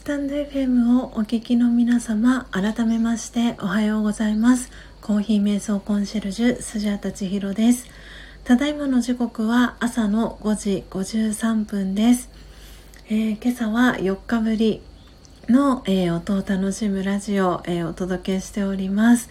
[0.00, 4.70] スタンド FM をお聞きの皆様改めましておはようございます。
[5.02, 7.86] コーヒー瞑想コンシェルジュスジャータ千尋です。
[8.44, 12.30] ただいまの時刻は朝の5時53分です、
[13.10, 14.80] えー、今朝は4日ぶり
[15.50, 19.28] の、えー、音を楽しむラジオ、えー、お届けしております。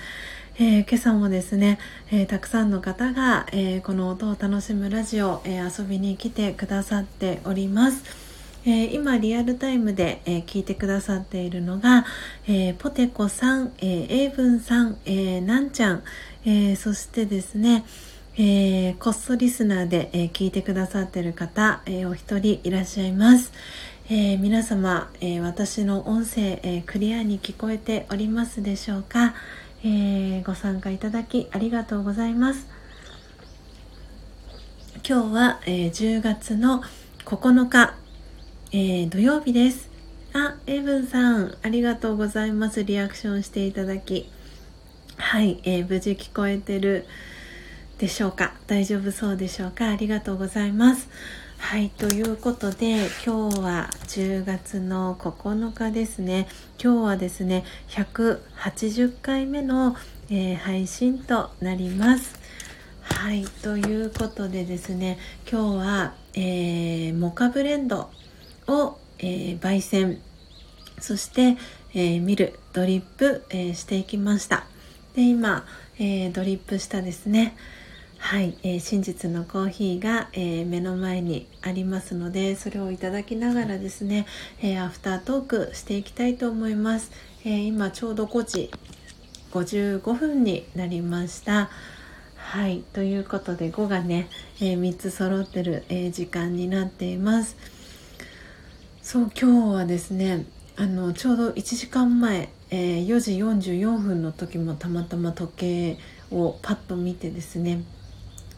[0.59, 1.79] えー、今朝もですね、
[2.11, 8.28] えー、たくさんの方が、えー、この音を楽しむラジオ、え遊びに来てくださっております。
[8.69, 12.05] え今リアルタイムで、え聞いてくださっているのが、
[12.47, 16.03] えポテコさん、えー、エイブンさん、えなんちゃん、
[16.45, 17.85] えそしてですね、
[18.37, 23.51] えー、こっそリスナーで、えー、聞いてくださっている方、えー、お一人いらっしゃいます。
[24.11, 29.35] え皆様、え私の音声、えクリアに聞こえておりますでしょうか、
[29.83, 32.67] えー、ご参加いただきありがとうございます
[35.07, 36.83] 今日は、えー、10月の
[37.23, 37.95] 9日、
[38.71, 39.89] えー、土曜日です。
[40.31, 42.83] あエブンさんありがとうございます。
[42.83, 44.29] リアクションしていただき。
[45.17, 47.07] はい、え無事聞こえてる
[47.97, 48.53] でしょうか？
[48.67, 49.89] 大丈夫そうでしょうか？
[49.89, 51.09] ありがとうございます。
[51.57, 56.47] はい、ということで今日は10月の9日ですね。
[56.79, 59.95] 今日はですね180回目の、
[60.29, 62.39] えー、配信となります。
[63.01, 65.17] はいということでですね
[65.51, 68.11] 今日は、えー、モカブレンド
[68.69, 70.21] を、えー、焙煎
[70.99, 71.57] そして、
[71.93, 74.65] えー、ミルドリップ、えしていきました。
[75.15, 75.65] で今、
[75.97, 77.55] えドリップしたですね。
[78.19, 84.27] はい、えー、真実のコーヒーが、えー、目の前にありますのでそれをいただきながらですね、
[84.61, 87.11] えー、アフタートークしていきたいと思います、
[87.45, 88.71] え今ちょうど5時
[89.51, 91.69] 55分になりました。
[92.35, 94.27] はいということで5がね、
[94.59, 97.55] え3つ揃ってる、え時間になっています。
[99.11, 100.45] そう今日はですね
[100.75, 105.97] あのちょうど1時間前、え4時44分の時もたまたま時計
[106.29, 107.83] をパッと見てですね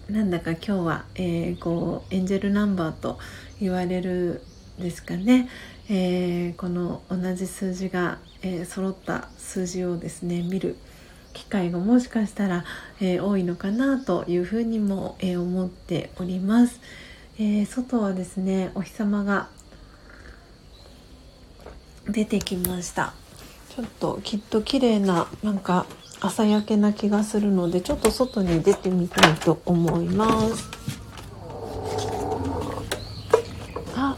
[0.10, 3.18] なんだか今日は、えー、こうエンジェルナンバーと
[3.62, 4.42] 言われる
[4.78, 5.48] ですかね、
[5.88, 10.76] えー、この同じ数字が、えー、揃った数字をですね見る
[11.32, 12.66] 機会がもしかしたら、
[13.00, 16.82] えー、多いのかなというふうにも、え思っております、
[17.40, 19.48] え外はですねお日様が
[22.08, 23.14] 出てきました。
[23.76, 25.86] ちょっときっと綺麗ななんか
[26.20, 30.70] 朝焼けな気がするのでちょっと外に出てみたいと思います。
[33.96, 34.18] あ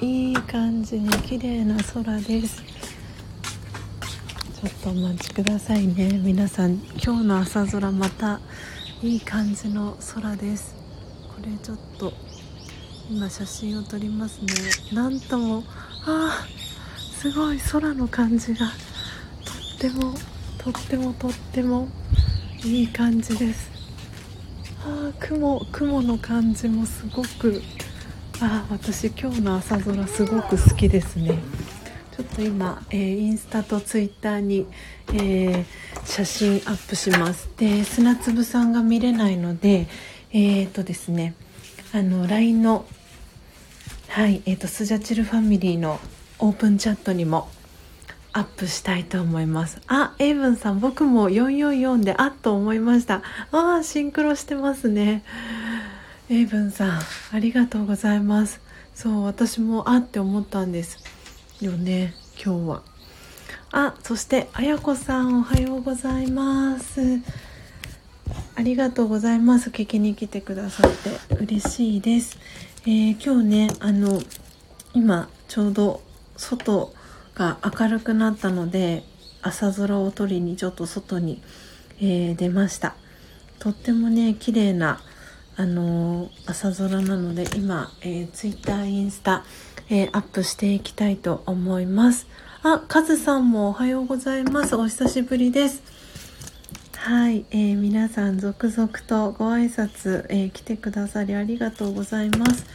[0.00, 2.62] いい感じに綺麗な空です。
[2.62, 6.20] ちょっとお待ちくださいね。
[6.22, 8.40] 皆さん今日の朝空また
[9.02, 10.74] いい感じの空です。
[11.28, 12.12] これちょっと
[13.10, 14.54] 今写真を撮りますね。
[14.94, 15.64] なんとも
[16.06, 16.46] あ
[16.98, 18.66] すごい空の感じが
[19.78, 20.14] とっても
[20.58, 21.88] とってもとっても
[22.62, 23.70] いい感じです。
[24.86, 27.62] あ雲雲の感じもすごく
[28.40, 31.38] あ私今日の朝空すごく好きですね。
[32.16, 34.66] ちょっと今、えー、インスタとツイッターに、
[35.08, 35.64] えー、
[36.04, 37.48] 写真アップします。
[37.56, 39.88] で砂粒さんが見れないので
[40.32, 41.34] えっ、ー、とですね
[41.94, 42.84] あの LINE の
[44.14, 45.98] はいえーとスジャチルファミリーの
[46.38, 47.48] オープンチャットにも
[48.32, 49.80] アップしたいと思います。
[49.88, 53.22] あエイブンさん僕も444であっと思いました。
[53.50, 55.24] ああシンクロしてますね。
[56.30, 57.00] エイブンさん
[57.32, 58.60] ありがとうございます。
[58.94, 61.00] そう私もあって思ったんです。
[61.60, 62.82] よね今日は。
[63.72, 67.18] あそしてあやこさんおはようございます。
[68.54, 69.70] ありがとうございます。
[69.70, 70.92] 聞きに来てくださっ
[71.28, 72.38] て嬉しいです、
[72.86, 74.20] えー、今日ねあの
[74.92, 76.02] 今ちょうど
[76.36, 76.92] 外
[77.34, 79.04] が明るくなったので
[79.40, 81.40] 朝空を撮りにちょっと外に、
[81.98, 82.94] えー、出ました。
[83.58, 85.00] とってもね綺麗な
[85.56, 89.44] あのー、朝空なので今、えー、Twitter インスタ、
[89.88, 92.26] えー、アップしていきたいと思います。
[92.62, 94.76] あカズさんもおはようございます。
[94.76, 95.93] お久しぶりです。
[97.06, 102.64] はい、えー、皆さん続々とご挨拶、えー、来てくださりありがとうございます。
[102.64, 102.68] ち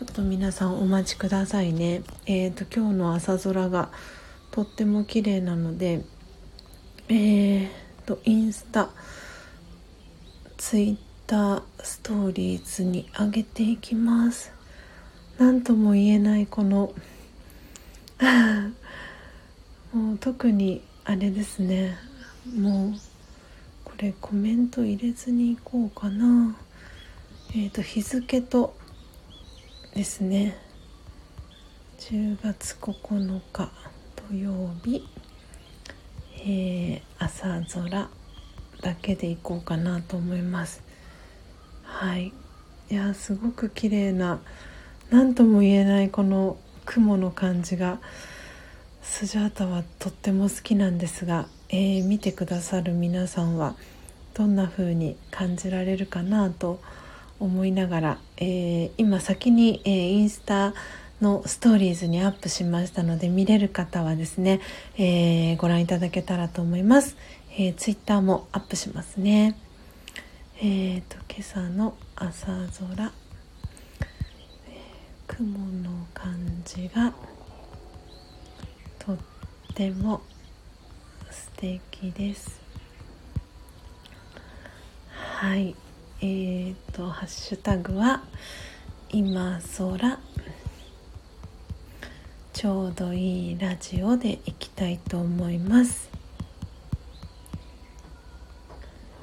[0.00, 2.02] ょっと皆さんお待ちくださいね。
[2.24, 3.90] えっ、ー、と今日の朝空が
[4.50, 6.06] とっても綺麗なので
[7.10, 7.68] えー
[8.06, 8.88] とインスタ
[10.56, 10.96] ツイッ
[11.26, 14.52] ターストーリーズに上げていきます。
[15.36, 16.94] 何とも言えないこの
[19.92, 21.98] もう特にあれですね。
[22.58, 22.94] もう
[23.96, 26.56] れコメント入れずにいこうかな。
[27.50, 28.76] え、ー、と日付と
[29.94, 30.56] ですね。
[31.98, 33.70] 10月9日
[34.28, 35.08] 土曜日、
[36.44, 38.10] えー、朝空
[38.82, 40.82] だけでいこうかなと思います。
[41.82, 42.32] はい。
[42.90, 44.40] いやすごく綺麗な
[45.10, 47.98] 何とも言えないこの雲の感じが。
[49.08, 53.74] スジャータはとっても好きなんですが、えー、見てくださる皆さんは
[54.34, 56.82] どんな風に感じられるかなと
[57.40, 60.74] 思いながら、えー、今先に、えー、インスタ
[61.22, 64.60] のストーリーズにアップしましたので見れる方はですね、
[64.98, 67.16] えー、ご覧いただけたらと思います、
[67.52, 69.56] えー、ツイッターもアップしますね。
[70.58, 73.12] えーと、今朝の朝空、
[74.68, 76.34] えー、雲の感
[76.66, 77.14] じが
[79.06, 79.18] とっ
[79.72, 80.20] ても
[81.30, 82.60] 素敵です。
[85.14, 85.76] はい。
[86.20, 88.24] えーとハッシュタグは
[89.10, 90.18] 今空。
[92.52, 96.10] ちょうどいいラジオでいきたいと思います。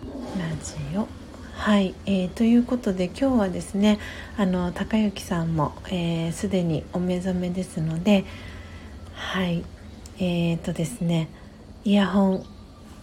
[0.01, 1.09] ラジオ。
[1.55, 3.99] はい、えー、ということで今日はですね
[4.37, 8.23] あの高之さんもすで、えー、にお目覚めですので
[9.31, 9.63] はい。
[10.19, 11.27] えーとですね
[11.85, 12.45] イヤホン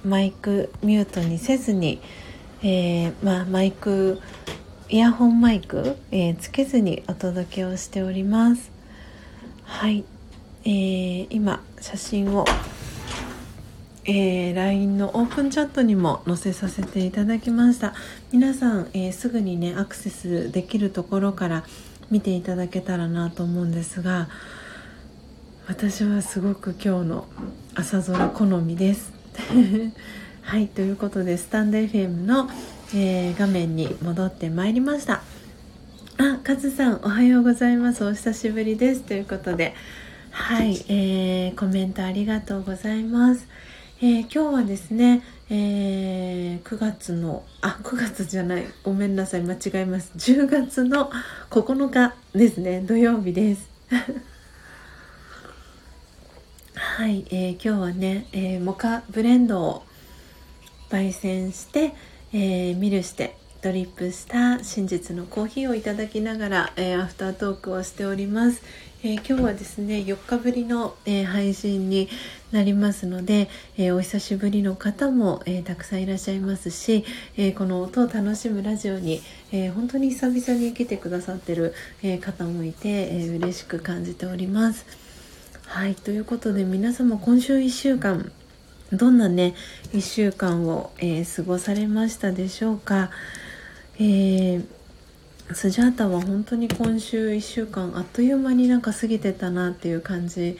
[0.04, 2.00] マイクミュートにせずに、
[2.62, 4.20] えー、まあ、マイク
[4.88, 8.70] イヤホンマイク、えー、つけずにお届けをしております。
[9.64, 10.04] はい。
[10.64, 12.44] えー、今写真を、
[14.04, 17.94] えー、LINE のオープンチャットにも載せさせていただきました。
[18.32, 21.64] 皆さん、え、すぐにねアクセスできるところから
[22.10, 24.28] 見ていただけたらなと思うんですが
[25.70, 27.28] 私はすごく今日の
[27.76, 29.12] 朝空好みです
[30.42, 32.50] はいということでスタンド FM の、
[32.92, 35.22] えー、画面に戻ってまいりました
[36.18, 39.76] あカズさんおはようございますお久しぶりですということで
[40.32, 43.46] はい、えー、コメントありがとうございます。
[44.02, 50.12] えー、今日はですね、えー、9月の、あ、9月じゃない、ごめんなさい、間違えます。
[50.16, 51.10] 10月の
[51.50, 53.68] 9日ですね、土曜日です。
[56.82, 59.82] はい、えー、今日はね、えー、モカブレンドを
[60.88, 61.92] 焙煎して、
[62.32, 68.62] えー、ミルしてドリップした真実のコーヒーをいただきながら、えー、アフタートークをしております。
[69.02, 72.08] えー、今日はですね4日ぶりの、えー、配信に
[72.50, 77.04] なりますので、え、お久しぶりの方も、えたくさんいらっしゃいますし、
[77.36, 79.22] えこの音を楽しむラジオに、
[79.52, 84.99] え本当に久々に来てくださってる、え方もいて、え嬉しく感じております。
[85.70, 88.32] はいということで皆様今週1週間
[88.92, 89.54] どんなね
[89.92, 93.10] 1週間を、え過ごされましたでしょうか？
[93.94, 94.66] えー
[95.52, 100.58] スジャータは本当に今週1週間あっという間になんか過ぎてたなっていう感じ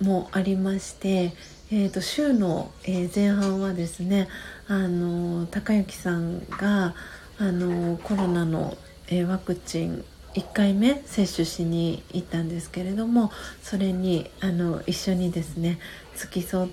[0.00, 1.32] もありまして、
[1.72, 4.28] えーと、週の、えー、前半はですね
[4.68, 6.94] あの高之さんが
[7.38, 8.76] あのコロナの、
[9.08, 10.04] えー、ワクチン
[10.34, 15.78] 1回目接種しに行ったんですけれどもそれにあの一緒にですね
[16.14, 16.70] 付き添っ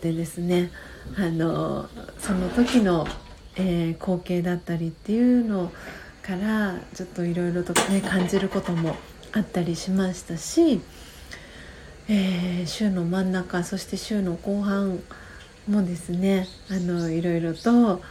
[0.00, 0.70] てですね
[1.16, 1.88] あの
[2.18, 3.06] その時の、
[3.56, 5.72] えー、光景だったりっていうの
[6.22, 8.96] からちょっといろいろとね感じることも
[9.32, 10.80] あったりしましたし、
[12.08, 15.00] えー、週の真ん中そして週の後半
[15.68, 18.02] もですねあのいろいろと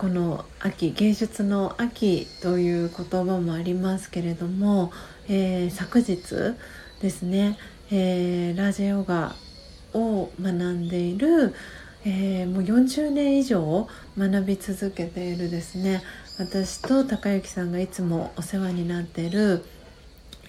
[0.00, 4.92] この秋芸術の秋という言葉もありますけれども、
[5.28, 6.56] えー、昨日
[7.02, 7.58] ですね、
[7.90, 9.34] えー、ラジオガ
[9.92, 11.54] を学んでいる、
[12.06, 13.86] えー、もう40年以上
[14.16, 16.02] 学び続けているですね
[16.38, 19.66] 私と高之さんがいつもお世話になっている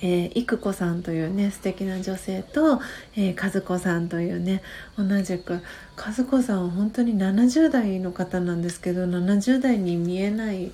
[0.04, 2.82] えー、育子さんというね素敵な女性と、
[3.16, 4.64] えー、和子さんというね
[4.98, 5.62] 同じく
[6.04, 10.72] 和子さんは本当に70代の方なんですけど70代に見えない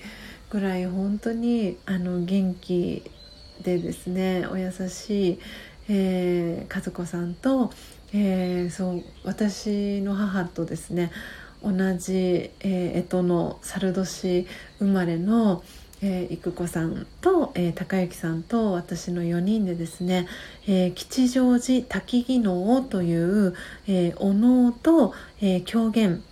[0.50, 3.04] ぐらい本当にあの元気
[3.62, 5.40] でですねお優しい、
[5.90, 7.72] えー、和子さんと、
[8.14, 11.12] えー、そう私の母とですね
[11.62, 14.48] 同じ、えー、干支の猿年
[14.80, 15.64] 生まれの、
[16.02, 20.28] えー、育子さんと、えー、高之さんと私の4人でですね、
[20.68, 23.56] えー、吉祥寺滝技能という、
[23.88, 26.24] えー、お能と、えー、狂言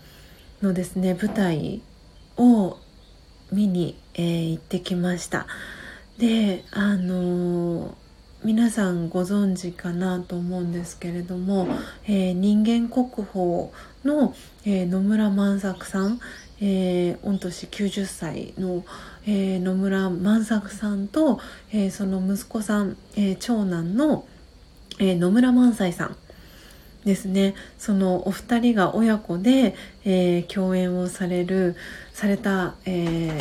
[0.62, 1.82] のですね舞台
[2.38, 2.78] を
[3.52, 5.48] 見に、えー、行ってきました。
[6.18, 8.06] であのー
[8.46, 11.68] 皆さんご存知かなと思うんですけれども、
[12.06, 13.72] えー、人間国宝
[14.04, 14.36] の、
[14.66, 16.20] えー、野村万作さん、
[16.62, 18.86] えー、御年90歳の、
[19.26, 21.40] えー、野村万作さんと、
[21.72, 24.26] えー、その息子さん、え長男の、
[25.00, 26.16] え野村萬斎さん
[27.04, 27.56] ですね。
[27.78, 29.76] そのお二人が親子で、
[30.06, 31.76] え共演をされる
[32.14, 33.38] された、え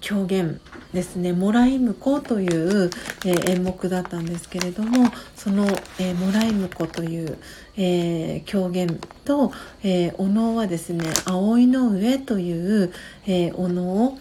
[0.00, 0.60] 狂言
[0.92, 2.90] ですね「もらい婿」という、
[3.24, 5.66] えー、演目だったんですけれどもその
[5.98, 7.38] 「えー、もらい婿」という、
[7.76, 9.52] えー、狂言と、
[9.82, 12.92] えお能はですね「葵の上」という、
[13.26, 14.18] えお能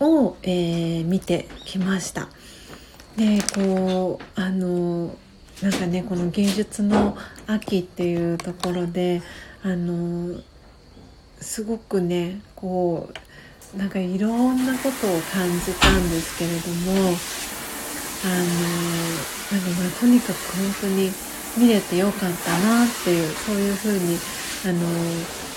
[0.00, 2.28] を、え見てきました。
[3.16, 5.14] でこうあの
[5.62, 7.16] なんかねこの芸術の
[7.46, 9.22] 秋っていうところで
[9.62, 10.40] あの
[11.40, 13.14] すごくねこう
[13.76, 17.16] なんかいろんなことを感じたんですけれども
[18.24, 18.44] あの
[19.50, 21.10] なんかまあとにかく本当に
[21.56, 24.18] 見れてよかったなっていうそういうふうに
[24.66, 24.80] あの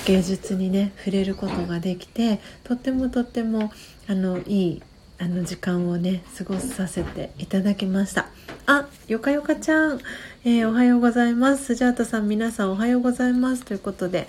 [0.05, 3.71] 芸術にね触れることができてとってもとっても
[4.07, 4.83] あのいい
[5.19, 8.27] あの時間をね過ごさせていただきました。
[8.67, 9.99] あよかよかちゃん、
[10.43, 11.65] えー、おはようございます。
[11.65, 13.63] スジャータさん皆さんおはようございます。
[13.63, 14.27] ということで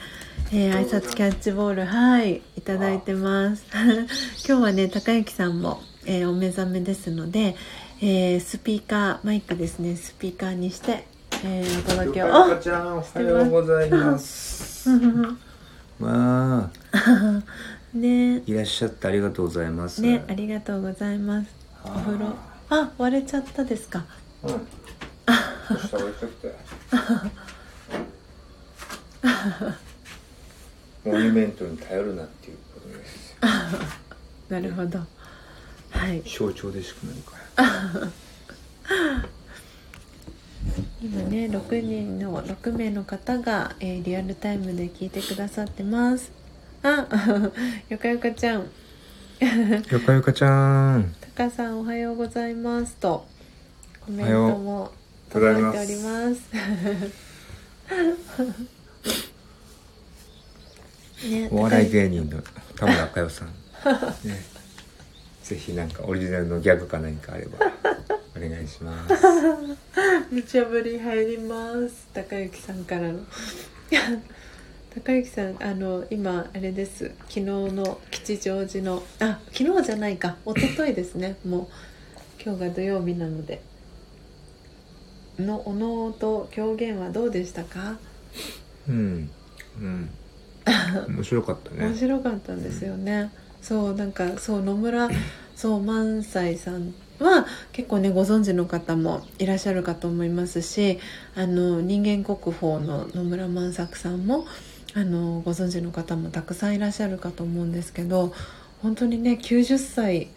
[0.50, 3.66] えー、挨拶キャッチボールはいいただいてます。
[4.48, 7.54] 今日はね高幸さんも、えー、お目覚めですので、
[8.00, 9.94] えー、スピーカーマイクですね。
[9.96, 11.06] スピーカーにして、
[11.44, 14.88] えー、お届けをおちゃんおはようございます。
[16.00, 16.98] まあ。
[17.92, 18.42] ね。
[18.46, 20.00] いらっしゃってありがとうございます。
[20.00, 21.48] ねありがとうございます。
[21.84, 22.34] お風呂。
[22.70, 24.04] あ割れちゃったですか？
[24.44, 24.50] うん。
[25.88, 26.54] 下置いとくて
[31.08, 33.36] モニュメントに頼るなっていうことです
[34.52, 34.98] なるほど。
[35.90, 36.22] はい。
[36.22, 38.10] 象徴でしくないから。
[41.02, 46.32] 今ね6人の6名の方が、えー、リアルタイムで聞いてくださってます。
[46.82, 47.06] あ
[47.88, 48.60] よかよかちゃん。
[48.60, 51.14] よかよかちゃん。
[51.20, 53.26] たかさんおはようございますと
[54.04, 54.90] コメントも
[55.30, 56.50] 届いております
[61.24, 62.40] ね、お笑い芸人の
[62.76, 63.54] 田村佳代さん、ね、
[65.42, 67.58] ぜひなんかオリジナルのギャグか何かあれば
[68.36, 69.14] お願いします。
[70.30, 72.06] 無茶ぶり入ります。
[72.14, 73.18] 高之さんからの。
[74.94, 77.10] 高之さんあの今あれです。
[77.28, 80.36] 昨日の吉祥寺のあ昨日じゃないか。
[80.46, 81.36] 一昨日ですね。
[81.44, 83.60] もう今日が土曜日なので。
[85.38, 87.98] のお能と狂言はどうでしたか？
[88.88, 89.30] うん。
[89.80, 90.10] うん
[91.08, 91.86] 面白かったね。
[91.86, 93.30] 面白かったんですよね、うん、
[93.62, 95.08] そうなんかそう野村
[95.56, 100.98] そう萬斎さんは結構ねご存知の方もいらっしゃるかと思いますし
[101.34, 104.46] あの人間国宝の野村万作さんも
[104.94, 108.32] あのご存知の方もたくさんいらっしゃるかと思うんですけど
[108.82, 110.28] 本当にね90歳っ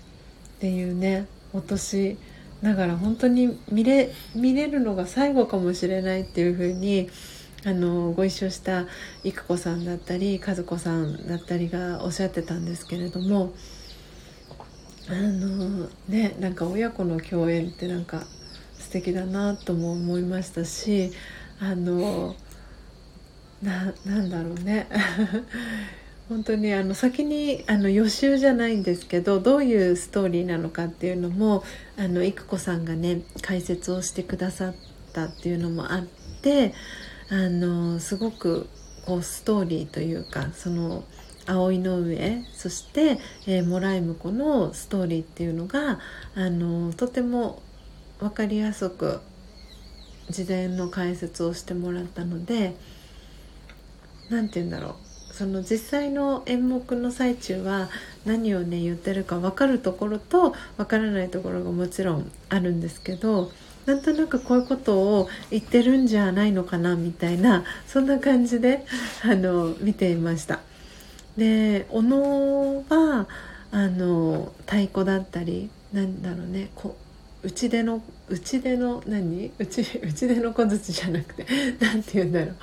[0.59, 2.17] ていうねお年
[2.61, 7.09] ながら本当に見れ見れるのが最後かもしれないっていうふうに
[7.63, 8.85] あのご一緒した
[9.23, 13.53] 育子さんだったり和子さんだったりがおっしゃってたんですけれども
[15.07, 18.23] あのねなんか親子の共演ってなんか
[18.79, 21.11] 素敵だなとも思いましたし
[21.59, 22.35] あの
[23.61, 24.87] ななんだろうね。
[26.29, 31.61] 本当にあの先にあの予習じゃないんですけどどういうストーリーなのかっていうのも
[31.97, 34.75] あの育子さんがね解説をしてくださっ
[35.11, 36.03] たっていうのもあっ
[36.41, 36.73] て
[37.31, 38.67] あのすごく
[39.05, 41.05] こうストーリーというかその
[41.47, 45.99] 葵の上そして、えー、もらい婿のストーリーっていうのが
[46.35, 47.61] あのとても
[48.19, 49.21] 分かりやすく
[50.29, 52.75] 事前の解説をしてもらったので
[54.29, 54.93] 何て言うんだろう。
[55.33, 57.89] その実際の演目の最中は
[58.25, 63.49] 何をね言ってるか分かるところと分からないところがもちろんあるんですけど
[63.91, 68.85] なんとなくこういうことを言ってるんじゃないのかなみたいなそんな感じで
[69.21, 70.61] あの見ていました。
[71.35, 73.27] でお能は
[73.71, 76.95] あの太鼓だったりなんだろうねこ
[77.43, 79.51] うちでのうちでの何？
[79.59, 81.45] うちうちでの小槌じゃなくて
[81.81, 82.55] 何て言うんだろう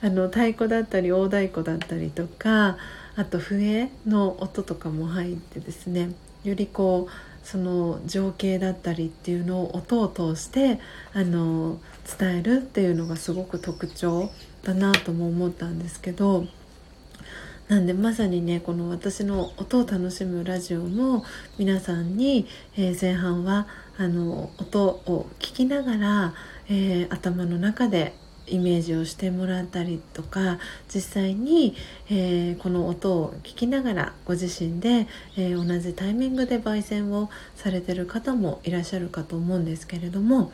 [0.00, 2.78] あの太鼓だったり大太鼓だったりとか
[3.16, 6.10] あと笛の音とかも入ってですね
[6.42, 10.78] よりこうその情景だったりっていうのを音を通して
[11.12, 11.78] あの
[12.18, 14.30] 伝えるっていうのがすごく特徴
[14.62, 16.46] だなとも思ったんですけど
[17.68, 21.24] なんでまさにねこの私の音を楽しむラジオも
[21.56, 22.46] 皆さんに、
[22.76, 26.34] えー、前半はあの音を聞きながら、
[26.68, 28.14] えー、頭の中で
[28.50, 30.58] イメージをしてもらったりとか
[30.92, 31.76] 実際に、
[32.08, 35.06] えー、この音を聞きながらご自身で、
[35.36, 40.52] えー、同じタイミングで焙煎をされてる方もいらっしゃるかと思うんですけれども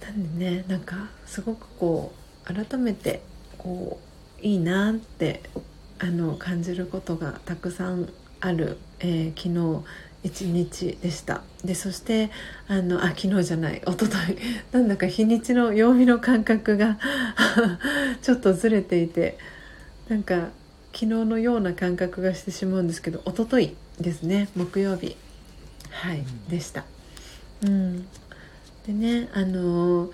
[0.00, 2.12] なんでねなんかすごくこ
[2.48, 3.22] う改めて
[3.58, 3.98] こ
[4.42, 5.42] ういいなって
[5.98, 8.08] あの感じることがたくさん
[8.40, 9.84] ある、えー、昨日
[10.24, 11.42] 一日でした。
[11.64, 12.30] でそして
[12.66, 13.82] あのあ昨日じゃない。
[13.86, 14.36] 一昨日。
[14.72, 16.98] なんだか日にちの曜日の感覚が
[18.22, 19.38] ちょっとずれていて。
[20.08, 20.50] なんか
[20.92, 24.48] 昨日のような感覚がしてしまうんですけど一昨日ですね。
[24.54, 25.16] 木曜日。
[25.90, 26.84] はい、でした。
[27.62, 28.06] うん、
[28.86, 30.10] でねあの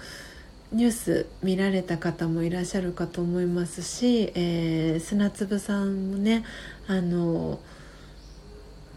[0.73, 6.45] ニュース見られた方もいらっしゃるかと思いますし、えー、砂粒さんもね
[6.87, 7.59] あの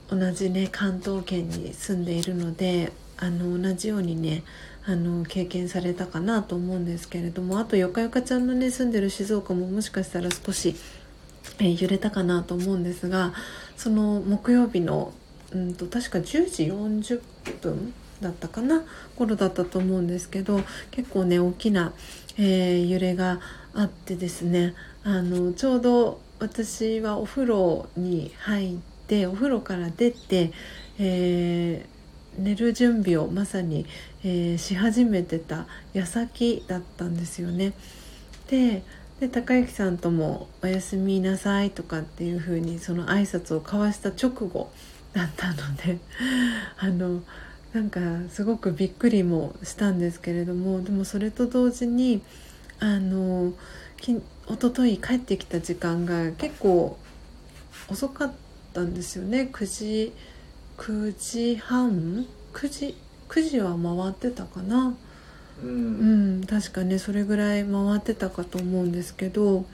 [0.10, 4.44] 同じね関東圏に住んでいるのであの同じようにね
[4.86, 10.76] あの経験されたかなと思うんですけれどもあとよかよかちゃんのね住んでる静岡ももしかしたら少し、
[11.60, 13.34] えー、揺れたかなと思うんですが
[13.78, 15.14] その木曜日の
[15.52, 17.22] うんと確か10時40
[17.62, 18.84] 分だったかな
[19.16, 20.62] 頃だったと思うんですけど
[20.92, 21.94] 結構ね大きな、
[22.38, 23.40] えー、揺れが
[23.74, 24.74] あってですね
[25.04, 28.93] あのちょうど私はお風呂に入って
[29.28, 30.52] お風呂から出て、
[31.00, 33.86] えー、寝る準備をまさに、
[34.24, 37.74] えー、し始めてた矢先だったんですよね。
[38.50, 38.84] で
[39.20, 44.70] で高之さんとも「おやすみなさい」とかっていう風にその挨拶を交わした直後
[45.14, 46.00] だったので
[46.78, 47.22] あの
[47.74, 52.22] なんかすごくびっくりもしたんですけれどもでもそれと同時に
[52.80, 53.54] あの
[53.98, 54.22] き一
[54.60, 56.98] 昨日帰ってきた時間が結構
[57.88, 58.34] 遅かっ
[58.74, 59.50] たんですよね。
[59.52, 60.14] 9時
[60.78, 62.98] 9時半？9時
[63.30, 64.96] ？9時は回ってたかな、
[65.64, 69.66] うん、うん、確かねそれぐらい回ってたかと思うんですけど。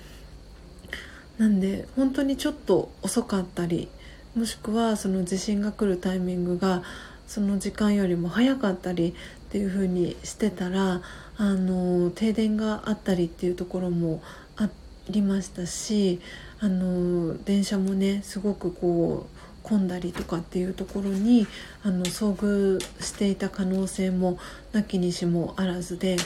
[1.39, 3.87] なんで本当にちょっと遅かったり
[4.35, 6.83] もしくはその地震が来るタイミングが
[7.27, 9.15] その時間よりも早かったり
[9.47, 11.01] っていう風にしてたら
[11.37, 14.21] あの停電があったりっていうところも
[14.57, 14.69] あ
[15.09, 16.19] りましたし
[16.61, 21.47] あの電車もねすごくこう混んだりとかっていうところに
[21.83, 24.39] あの遭遇していた可能性も
[24.71, 26.17] なきにしもあらずで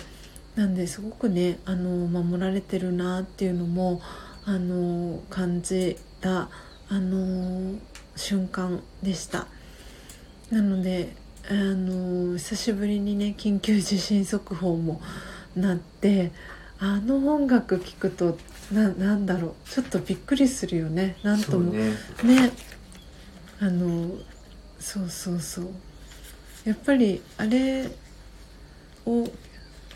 [0.55, 4.01] なんですごくねあの守られてるなっていうのも
[4.45, 6.49] あの感じた
[6.89, 7.76] あの
[8.15, 9.47] 瞬間でした。
[10.51, 11.15] なので
[11.49, 15.01] あの久しぶりにね緊急地震速報も
[15.55, 16.31] なって
[16.80, 18.38] あの音楽聴くと
[18.74, 19.70] ななんだろう。
[19.70, 21.16] ちょっとびっくりするよね。
[21.24, 21.72] なんとも。
[21.72, 21.91] ね。
[22.24, 22.52] ね。
[23.60, 24.10] あの
[24.80, 25.70] そうそうそう。
[26.66, 27.90] やっぱりあれ
[29.06, 29.30] を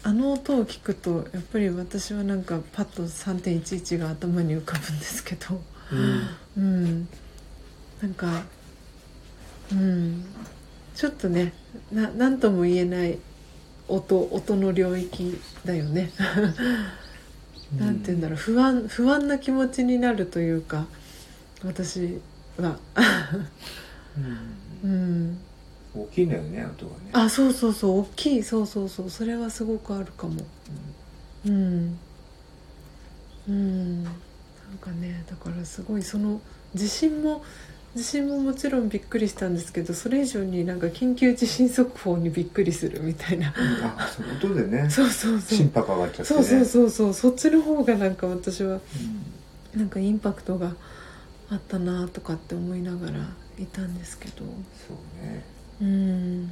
[0.04, 5.62] あの音を聞くとやっぱり私はなんかパッと3.11が頭に浮かぶんですけど、
[6.56, 7.08] うん、うん、
[8.02, 8.44] なんか
[9.72, 10.24] うん。
[10.98, 11.54] ちょっとね
[11.92, 13.20] な何とも言えない
[13.88, 16.12] 音音の領域だよね
[17.76, 18.38] なんて言うんだろう。
[18.38, 20.86] 不安不安な気持ちになるというか
[21.66, 22.20] 私
[22.58, 22.78] は。
[24.84, 25.38] うん、うん、
[25.94, 27.10] 大きいんだよね音がね。
[27.14, 28.00] あそうそうそう。
[28.00, 28.44] 大きい。
[28.44, 29.10] そうそうそう。
[29.10, 30.42] それはすごくあるかも。
[31.46, 31.98] うん。
[33.48, 34.14] うん、なん
[34.82, 36.42] かねだからすごいその
[36.76, 37.44] 地震も
[37.96, 43.54] 地震ももちろんびっくりしたんですけどそれ以上になんか緊急地震速報にびっくりするみたいな、
[43.98, 45.58] あそういうことでね そうそうそう。
[45.58, 47.14] 心拍上がっちゃって、ね、そうそうそうそう。
[47.14, 48.80] そっちの方がなんか私は、
[49.76, 50.76] なんかインパクトが
[51.50, 53.20] あったなとかって思いながら
[53.60, 54.34] いたんですけど。
[54.38, 55.44] そうね。
[55.82, 56.52] うん。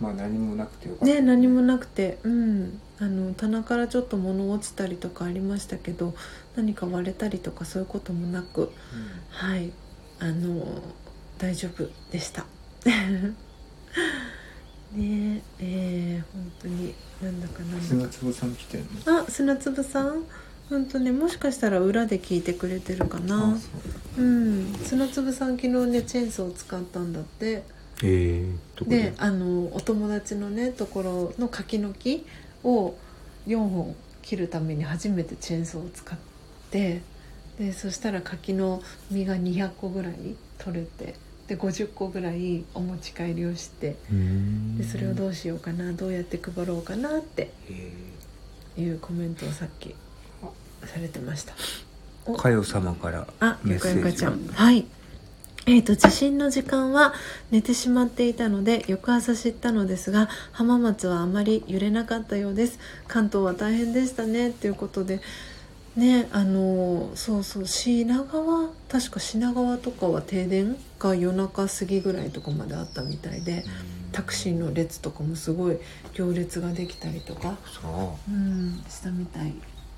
[0.00, 1.14] まあ何もなくてよかったね。
[1.14, 2.18] ね何もなくて。
[2.24, 2.80] うん。
[3.00, 6.14] あの棚からちょっと物落ちたりとかありましたけど
[6.56, 8.68] 何か割れたりとかそういうこともなく、うん、
[9.28, 9.70] はい
[10.20, 10.82] あの
[11.38, 12.44] 大丈夫でした。
[14.92, 17.78] ねえー、本当になんだかなんだ。
[17.78, 20.24] か砂粒さん来てるのあ砂粒さん？
[20.70, 23.56] 本当ねもしかしたら裏で聞いてくれてるかな。
[24.18, 24.22] う。
[24.22, 24.72] ん。
[24.84, 27.62] 砂粒さん昨日ねチェーンソーを使ったんだって。
[28.02, 29.12] えー、で？
[29.18, 32.24] あのお友達のねところの柿の木
[32.64, 32.94] を
[33.46, 36.18] 4本切るために初めてチェーンソーを使っ
[36.70, 37.00] て
[37.58, 40.14] でそしたら柿の実が200個ぐらい
[40.58, 41.14] 取れて
[41.48, 43.96] で50個ぐらいお持ち帰りをして
[44.76, 47.50] でそれをどうしようかなどうやって配ろうかなって
[48.76, 49.94] いうコメントをさっき
[50.84, 51.54] されてました。
[52.36, 54.46] かよ様からあゆかゆかちゃん。
[54.48, 54.86] はい。
[55.66, 57.12] えーと、地震の時間は
[57.50, 62.78] 寝てしまっていたので翌朝知ったのですが浜松はあまり揺れなかったようです。
[63.06, 64.50] 関東は大変でしたね。
[64.50, 65.20] ということで
[65.98, 73.64] ねあのそうそう品川確か品川とかは停電が夜中過ぎぐらいとかまであったみたいで
[74.12, 75.78] タクシーの列とかもすごい
[76.14, 78.30] 行列ができたりとかそう。
[78.32, 79.52] んしたみたい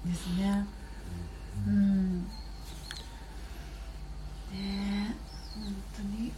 [0.06, 0.66] ですね。
[1.68, 2.22] うん。
[2.22, 2.26] ね
[4.52, 5.14] え
[5.54, 6.32] 本当に。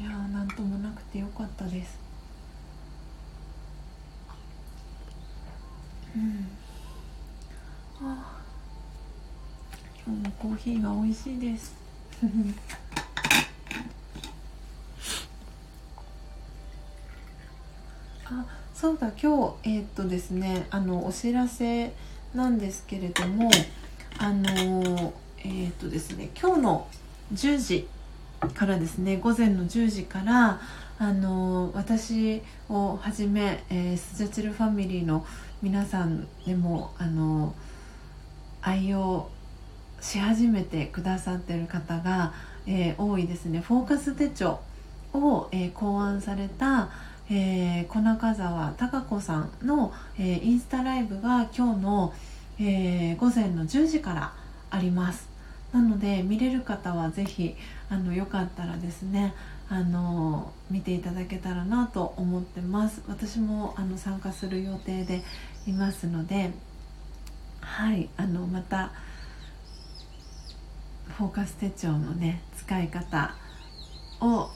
[0.00, 2.01] いやーなんともなくてよかったです
[6.16, 6.48] うん。
[8.00, 8.42] あ。
[10.04, 11.74] 今日もコーヒーが美味しいです。
[18.26, 21.92] あそうだ今日えーっとですねあのお知らせ
[22.34, 23.50] なんですけれども
[24.18, 26.86] あのえーっとですね今日の
[27.34, 27.88] 10時
[28.54, 30.60] からですね午前の10時から
[30.98, 35.26] あの私をはじめ、えースジャチルファミリーの
[35.62, 37.54] 皆さんでもあの
[38.62, 39.30] 愛用
[40.00, 42.34] し始めてくださってる方が、
[42.66, 43.60] えー多いですね。
[43.60, 44.58] フォーカス手帳
[45.12, 46.90] を、えー考案された、
[47.30, 52.12] えー小中澤貴子さんの、えインスタライブが今日の、
[52.58, 54.32] え午前の10時から
[54.68, 55.28] あります。
[55.72, 57.54] なので見れる方はぜひ
[57.88, 59.32] あのよかったらですね
[59.70, 63.02] あの見ていただけたらなと思ってます。
[63.08, 65.22] 私もあの参加する予定で
[65.66, 66.50] いますので
[67.60, 68.92] はいあのまた
[71.16, 73.34] フォーカス手帳のね使い方
[74.20, 74.50] を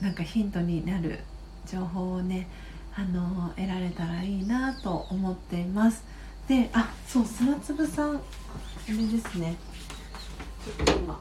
[0.00, 1.20] なんかヒントになる
[1.66, 2.48] 情報をね
[2.94, 6.04] あの得られたらいいなと思っています。
[6.48, 8.20] であそう砂粒さんあ
[8.88, 9.56] れですね。
[10.64, 11.20] ちょっと今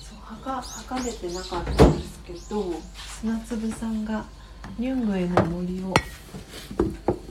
[0.00, 2.74] そう測測れてなかったんですけど
[3.20, 4.24] 砂粒さんが
[4.78, 5.94] ニュングエの森を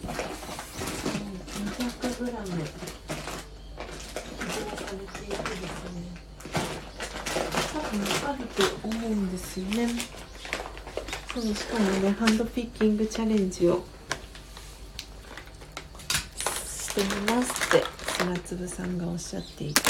[0.07, 2.17] 200g さ
[4.95, 5.13] れていてです
[5.93, 6.01] ね
[7.73, 9.87] 多分あると思うんですよね。
[11.33, 13.83] そうしかもねハンドピッキングチャレンジを
[16.65, 17.85] してみますって
[18.17, 19.81] 砂粒さんがおっしゃっていて。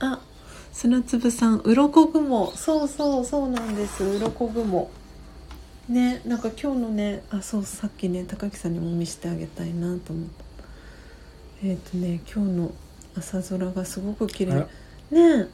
[0.00, 0.20] あ
[0.72, 2.52] 砂粒さん鱗雲。
[2.56, 4.04] そうそうそうなんです。
[4.04, 4.90] 鱗雲
[5.90, 10.44] ねなんか今日のねあそうさっきね高木さんにも見せてあげたいなと思った。
[11.62, 12.72] えっ、とね今日の
[13.16, 14.66] 朝空がすごく綺麗。
[15.10, 15.48] ね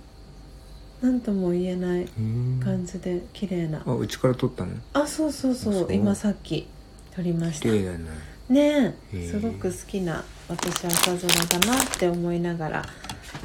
[1.02, 2.60] なんとも言えないうん。
[2.62, 3.82] 感じで綺麗な。
[3.84, 5.92] あうちから撮ったのあそうそうそうあそう。
[5.92, 6.68] 今さっき
[7.14, 7.68] 撮りました。
[7.68, 8.06] 綺麗だね。
[8.48, 8.94] ね
[9.28, 12.84] すごく好きな私朝空だなって思いながら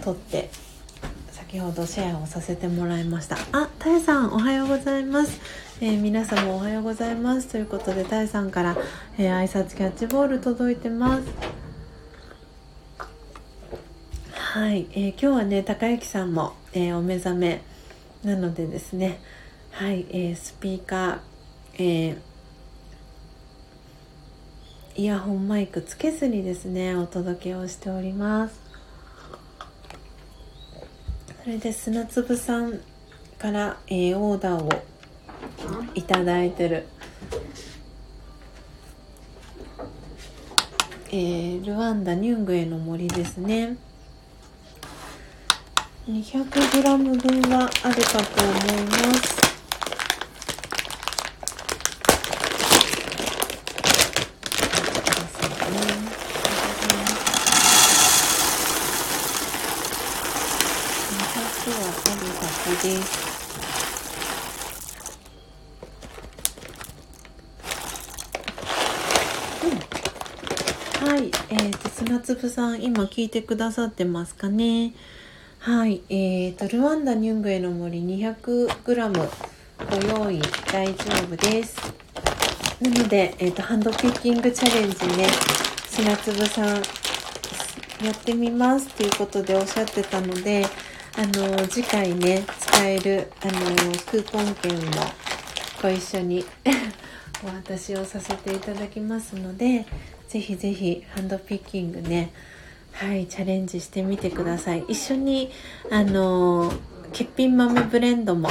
[0.03, 0.51] 撮って
[1.31, 3.37] 先ほどシェアをさせてもらいました。
[3.51, 5.39] あたえさんおはようございます、
[5.83, 7.47] えー皆様おはようございます。
[7.47, 8.77] ということでたえさんから、
[9.17, 11.23] えー挨拶キャッチボール届いてます。
[14.31, 17.63] はい、えー今日はね高之さんも、えーお目覚め
[18.23, 19.19] なのでですね。
[19.71, 21.19] はい、えースピーカー、
[21.79, 22.17] えー
[24.97, 28.61] イヤホンマイクつけずにですねお届けをしております。
[31.43, 32.79] それで砂粒さん
[33.39, 34.69] から、えーオーダーを
[35.95, 36.87] いただいてる、
[41.09, 43.77] えールワンダニュングエの森ですね。
[46.07, 49.41] 200g 分はあるかと思います。
[62.81, 63.20] です。
[72.41, 74.93] と、砂粒さん、今聞いてくださってますかね？
[75.59, 79.29] はい、えーと、ルワンダニュングエの森 200g
[79.89, 80.41] ご用意
[80.71, 80.95] 大丈
[81.25, 81.77] 夫です。
[82.81, 85.27] なので、えー、とハンドピッキングチャレンジね
[85.85, 86.67] 砂粒さん
[88.03, 90.65] やってみますっていうことでおっしゃってたので
[91.15, 93.51] あの次回ね使えるあの
[94.09, 94.81] クーポン券も
[95.79, 96.43] ご一緒に
[97.45, 99.85] お渡しをさせていただきますので
[100.31, 102.31] ぜひぜひハンドピッキングね
[102.93, 104.85] はいチャレンジしてみてください。
[104.87, 105.51] 一緒に
[105.91, 106.71] あの
[107.11, 108.47] 欠品豆ブレンドも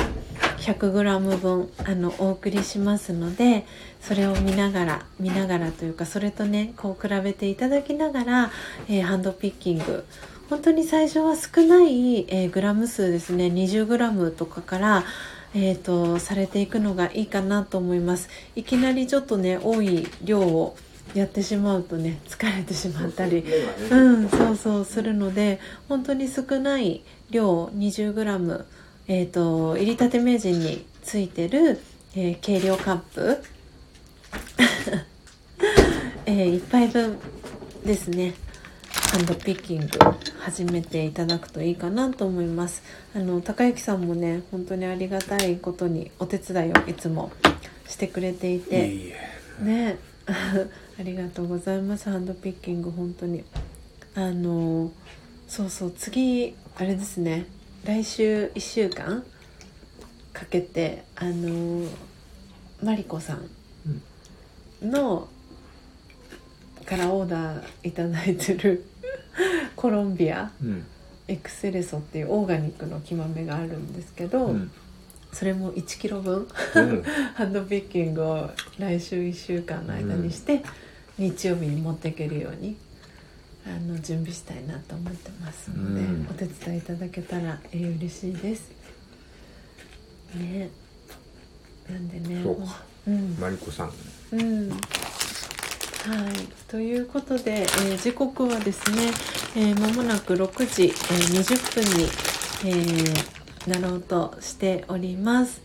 [0.59, 3.65] 100g 分あのお送りしますので
[4.03, 8.51] それを見ながら見ながらというかそれとねこう比べていただきながら、
[8.87, 10.05] えーハンドピッキング。
[10.51, 13.47] 本当に最初は少ない、えーグラム数ですね。
[13.47, 15.05] 20g とかから、
[15.55, 18.29] えー、とされていくのがいいかなと思います。
[18.55, 20.77] いきなりちょっとね多い量を
[21.15, 23.45] やってしまうとね疲れてしまったり。
[23.91, 28.65] うん、そうそうするので本当に少ない量 20g、
[29.09, 31.81] えー、と入りたて名人についてる、
[32.15, 33.39] えー計量カップ、
[36.27, 37.19] え1杯分
[37.85, 38.35] ですね。
[39.13, 39.89] ハンドピッキング
[40.39, 42.83] 始めていただくといいかなと思います。
[43.15, 47.33] あの高之さんもね本当にありがたいことにお手伝いをいつも
[47.89, 49.17] してくれていて。
[49.61, 49.99] ね
[51.01, 52.11] ありがとうございます。
[52.11, 53.43] ハンドピッキング本当に。
[54.15, 54.93] あの
[55.49, 57.47] そうそう次あれですね。
[57.85, 59.25] 来週1週間
[60.35, 61.89] かけてあの
[62.83, 63.39] マリコさ
[64.83, 65.27] んの
[66.85, 68.85] からオーダーいただいてる
[69.77, 70.85] コロンビアうん。
[71.29, 74.71] エクセレソっていうオーガニックの木豆があるんですけど、うん。
[75.33, 77.03] それも1キロ分うん。
[77.37, 80.63] ハンドピッキングを来週1週間の間にして、
[81.21, 82.77] 日曜日に持っていけるように
[83.67, 86.27] あの準備したいなと思ってますので、うん。
[86.31, 88.71] お手伝いいただけたら、えー嬉しいです。
[90.35, 90.71] ね。
[91.89, 92.83] なんでねそうか。
[93.07, 93.37] うん。
[93.39, 93.93] マリコさん。
[94.33, 94.71] うん。
[94.71, 94.79] はい。
[96.69, 99.11] ということで、えー時刻はですね、
[99.57, 100.93] えー、間もなく6時、えー
[101.43, 102.09] 20分に、
[102.65, 103.41] えー
[103.71, 105.61] なろうとしております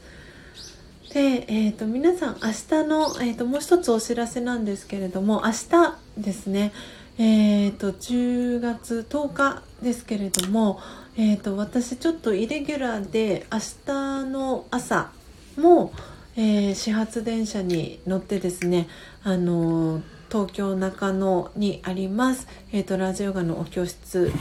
[1.15, 6.73] で、えー、と皆さん明日の、えー、ともう一つお知らせなんですけれども明日ですね
[7.17, 10.81] えー、と10月10日ですけれども、
[11.15, 15.11] えー、と私ちょっとイレギュラーで明日の朝
[15.57, 15.93] も、
[16.35, 18.89] えー始発電車に乗ってですね
[19.23, 24.33] あのー東京中野にあります、えー、とラジオガのお教室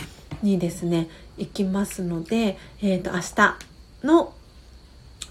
[0.42, 3.58] にですね行きますので、えー、と明日
[4.04, 4.34] の、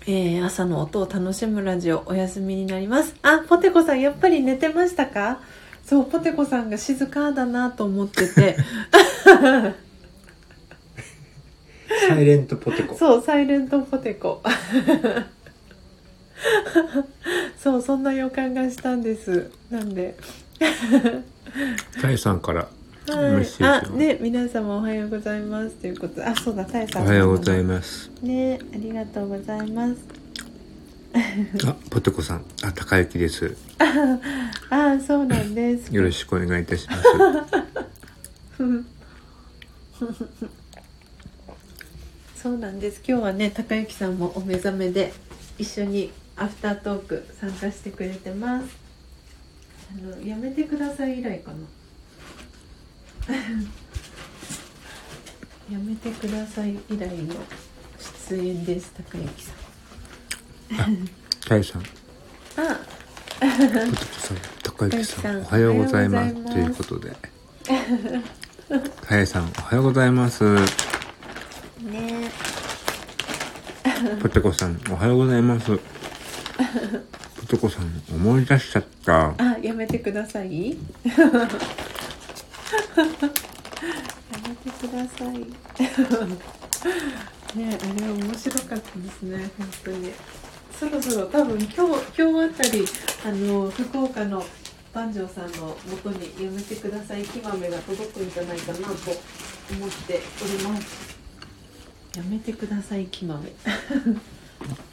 [0.05, 3.15] えー朝の音を楽しむラジオお休みになります。
[3.21, 5.39] あポテコさんやっぱり寝てましたか？
[5.85, 8.57] そうポテコさんが静かだなと思ってて。
[12.07, 12.95] サイレントポテコ。
[12.95, 14.41] そうサイレントポテコ。
[17.57, 19.51] そうそんな予感がしたんです。
[19.69, 20.17] なんで。
[22.01, 22.67] タイさんから
[23.05, 23.45] はい。
[23.63, 25.75] あね皆様おはようございます。
[25.75, 26.15] ということ。
[26.15, 27.03] であそうだタイさん。
[27.03, 28.09] おはようございまます。
[28.15, 29.97] すねありがとうございます。
[31.67, 32.45] あポテコさん。
[32.63, 33.57] あ高雪です。
[33.77, 35.93] あそうなんです。
[35.93, 37.03] よろしくお願いいたします。
[42.41, 43.01] そうなんです。
[43.05, 45.13] 今日はね高之さんもお目覚めで
[45.57, 48.67] 一緒にアフタートーク参加してくれてます。
[49.91, 51.57] あのやめてください以来かな
[55.71, 57.35] やめてください以来の
[58.29, 61.09] 出演です高之さん。
[61.47, 61.81] タイさん。
[61.81, 62.79] あ。
[64.63, 66.33] 高雪さんおはようございます。
[66.33, 67.15] ということで。
[69.01, 70.43] タイさんおはようございます。
[70.43, 72.29] ね。
[74.21, 75.77] ポテコさんおはようございます。
[75.77, 75.81] ポ
[77.47, 79.33] テコさん思い出しちゃった。
[79.37, 80.71] あやめてください。
[80.71, 80.77] や
[84.49, 85.37] めてください。
[87.57, 90.11] ねあれ面白かったですね本当に。
[90.79, 91.77] そろそろ多分今日
[92.17, 92.85] 今日あたり
[93.25, 94.43] あの福岡の
[94.93, 98.97] 万丈さんの元にやめてください木豆が届くんじゃないかなと思っ
[100.07, 101.13] ております。
[102.15, 103.51] やめてください木豆。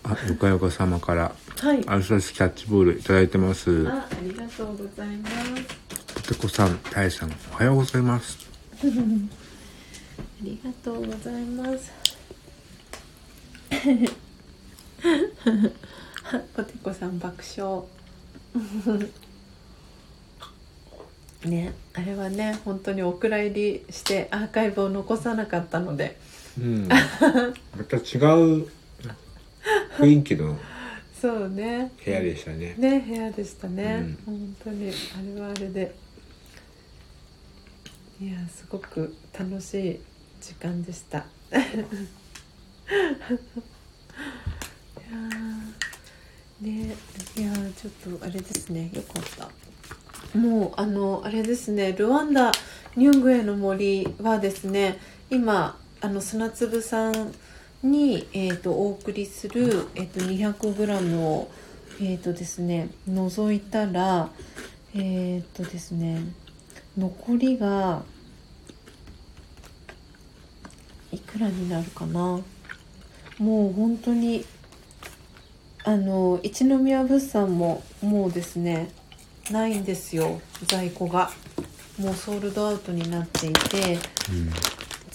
[0.02, 1.82] あよかよか様からはい。
[1.86, 3.86] アルサスキャッチボールいただいてます。
[3.88, 8.38] あありがとうございますポテコさんタイさんおはようございます
[8.82, 8.86] あ
[10.42, 11.92] りがとうございます。
[16.56, 17.84] ポテコさん爆笑。
[21.44, 26.18] ね、あれはね、本当にお蔵入りしてアーカイブを残さなかったので。
[26.58, 26.96] うんま
[27.84, 28.02] た違う
[29.98, 30.58] 雰囲気の
[31.20, 31.92] そうね。
[32.04, 34.16] 部屋でしたねね、部屋でしたね。
[34.26, 35.94] う本当に、あれはあれで。
[38.20, 40.00] いや、すごく楽しい
[40.40, 41.18] 時間でした。
[41.50, 46.96] いやーね
[47.36, 49.22] いやーちょっとあれですねよかっ
[50.32, 52.52] たもうあのあれですねルワンダ
[52.96, 54.98] ニュングエの森はですね
[55.30, 57.32] 今あの砂粒さん
[57.82, 61.50] に、えー、とお送りする、えー、と 200g を、
[62.00, 64.30] えーとですね、除いたら
[64.94, 66.20] えっ、とですね
[66.98, 68.02] 残りが
[71.12, 72.40] いくらになるかな？
[73.38, 74.44] もう本当に
[75.84, 78.90] あの一宮物産ももうですね
[79.50, 81.30] ないんですよ在庫が。
[81.98, 83.98] もうソールドアウトになっていて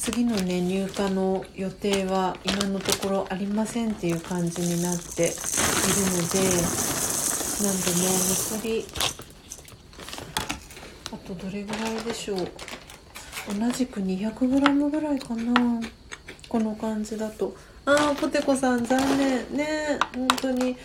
[0.06, 5.34] 次のね入荷の予定は今のところありませんっていう感じになっているの
[6.30, 6.38] で
[7.64, 8.86] なんでね残り
[11.12, 12.38] あとどれぐらいでしょう？
[13.60, 15.82] 同じく 200g ぐらいかな。
[16.48, 17.56] この感じだと。
[17.88, 19.58] ああポテコさん残念。
[19.58, 20.78] ね本当に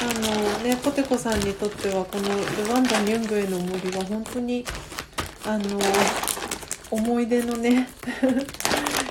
[0.00, 2.28] あのねポテコさんにとってはこの
[2.64, 4.64] ルワンダ・ニュングエの森は本当に
[5.44, 5.80] あの
[6.90, 7.88] 思い出のね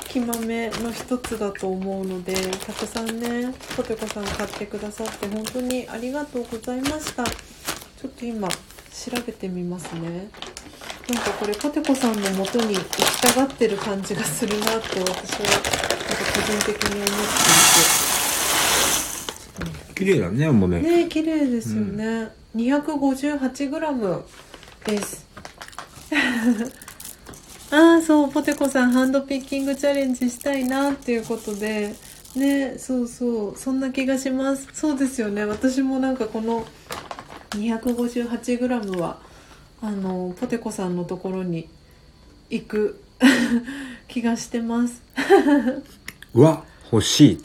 [0.08, 7.24] きまめの一つだと思うのでたくさんねポテコさん買ってくださって本当にありがとうございました。
[7.26, 8.56] ちょっと今調
[9.26, 10.30] べてみますね。
[11.10, 15.22] なんかこれポテコさんの元に行きたがってる感じがするなって私はなんか
[16.36, 17.08] 個人的に思っ
[19.90, 24.24] て綺麗だねお豆いてね綺麗ですよね、258g
[24.86, 25.28] です
[27.72, 31.94] ああそうポテコさんハンドピッキングチャレンジしたいなっていうことで。
[32.36, 33.58] ねそうそう。
[33.58, 34.68] そんな気がします。
[34.74, 35.46] そうですよね。
[35.46, 36.66] 私もなんかこの
[37.52, 39.20] 258g は
[39.82, 41.68] あのポテコさんのところに
[42.50, 43.02] 行く
[44.08, 45.02] 気がしてます。
[46.34, 47.40] うわ欲しい。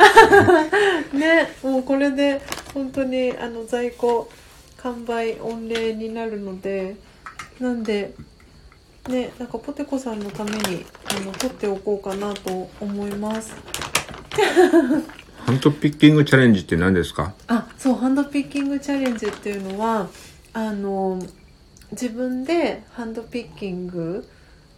[1.16, 2.40] ねもうこれで
[2.72, 4.30] 本当にあの在庫
[4.78, 6.96] 完売御礼になるので
[7.60, 8.14] なんで
[9.08, 10.58] ねなんかポテコさんのために
[11.04, 13.54] あの取っておこうかなと思います。
[15.44, 17.34] ハンドピッキングチャレンジって何ですか？
[17.48, 20.08] あそうハンドピッキングチャレンジっていうのは
[20.54, 21.20] あの
[21.92, 24.26] 自分でハンドピッキング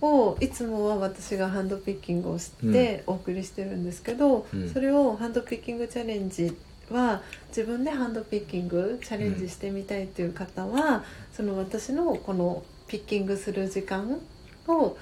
[0.02, 4.68] をいつもは私がハンドピッキングをしてお送りしてるんですけど、うん。
[4.70, 6.54] それをハンドピッキングチャレンジ
[6.90, 14.20] は自分でハンドピッキングチャレンジしてみたいっていう方は、その私のこのピッキングする時間
[14.68, 14.96] を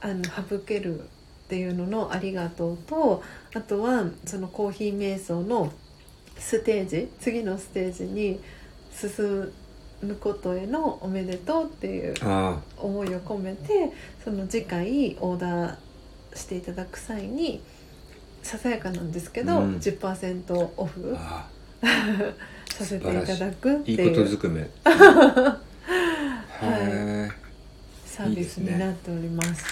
[0.00, 3.22] あの省けるっていうののありがとうと
[3.54, 5.72] あとはそのコーヒー瞑想の
[6.38, 8.40] ステージ次のステージに
[8.90, 9.52] 進
[10.02, 13.92] むことへのおめでとうっていうあ思いを込めて
[14.22, 15.76] その次回オーダー
[16.34, 17.62] していただく際に
[18.42, 19.74] ささやかなんですけど、うん。
[19.76, 21.48] 10%オフあ
[22.70, 24.70] させていただくっていいいうことずくめ
[25.88, 27.30] へえ、
[28.04, 29.64] サービスになっております。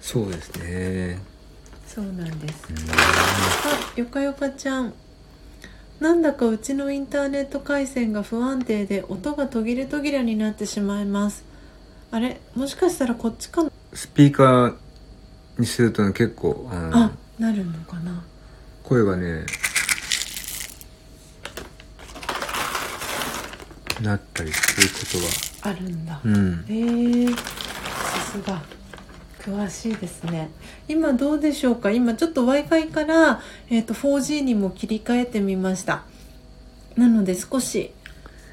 [0.00, 1.18] そうですね。
[1.86, 2.66] そうなんです。
[2.70, 2.76] うん。
[2.90, 2.94] あ
[3.96, 4.92] よかよかちゃん。
[6.00, 11.44] なんだかうちのインターネット回線が不安定で音が途切れ途切れになってしまいます。
[12.10, 12.40] あれ？
[12.54, 13.70] もしかしたらこっちかな？
[13.94, 14.76] スピーカー
[15.58, 18.22] にするとね結構あのあなるのかな。
[18.82, 19.46] 声がね
[24.02, 24.94] なったりするこ
[25.62, 26.14] とあるんだ。
[26.14, 26.64] はうん。
[26.68, 27.30] へえ。
[27.30, 27.36] さ
[28.32, 28.62] すが。
[29.40, 30.50] 詳しいですね。
[30.88, 31.90] 今どうでしょうか？
[31.92, 33.40] 今ちょっと w i f i から、
[33.70, 36.02] えー、と 4G にも切り替えてみました。
[36.96, 37.92] なので少し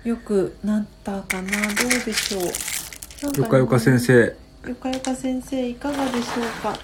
[0.04, 1.52] 良くなったかな。
[1.52, 3.38] どうでしょう？
[3.42, 4.36] よかよか先生。
[4.68, 6.78] よかよか先生いかがでしょうか？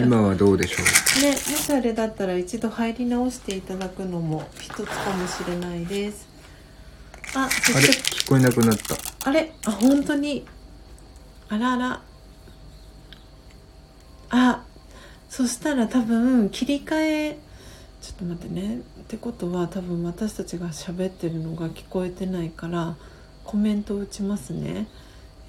[0.00, 0.76] 今はどうでしょ
[1.18, 1.22] う？
[1.22, 6.26] ねもしあれだったら一度入り直していただくのも一つかもしれないです
[7.34, 8.96] あそあれ聞こえなくなった。
[9.28, 9.52] あれ？
[9.66, 10.44] あ本当に。
[11.48, 12.02] あらあら。
[14.30, 14.62] あ
[15.28, 16.96] そしたら多分切り替
[17.30, 17.38] え。
[18.00, 18.78] ちょっと待ってね。
[18.78, 22.96] ってことは多分私たちが喋ってるのが聞こえてないから
[23.44, 24.88] コメント打ちますね。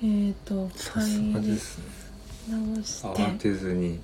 [0.01, 1.85] えーとさすがですね。
[2.49, 3.07] 直して。
[3.07, 3.99] 慌てずに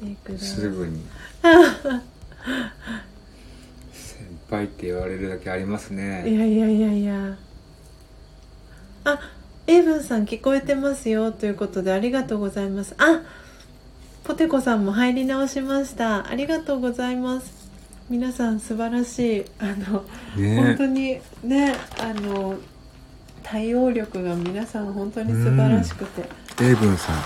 [0.00, 0.48] みてください。
[0.48, 1.02] すぐに
[4.48, 7.36] 先輩って言われるだけありますいねやいやいやいや。
[9.04, 9.20] あ
[9.66, 12.94] エイブンさん聞こえてますよということでありがとうございます。
[12.98, 13.22] あ
[14.24, 16.28] ポテコさんも入り直しました。
[16.28, 17.70] ありがとうございます。
[18.08, 19.44] 皆さん素晴らしい。
[19.58, 20.04] あの、
[20.36, 22.56] 本当ねにねあの
[23.42, 26.28] 対応力が皆さん本当に素晴らしくて。
[26.62, 27.16] エイブンさん。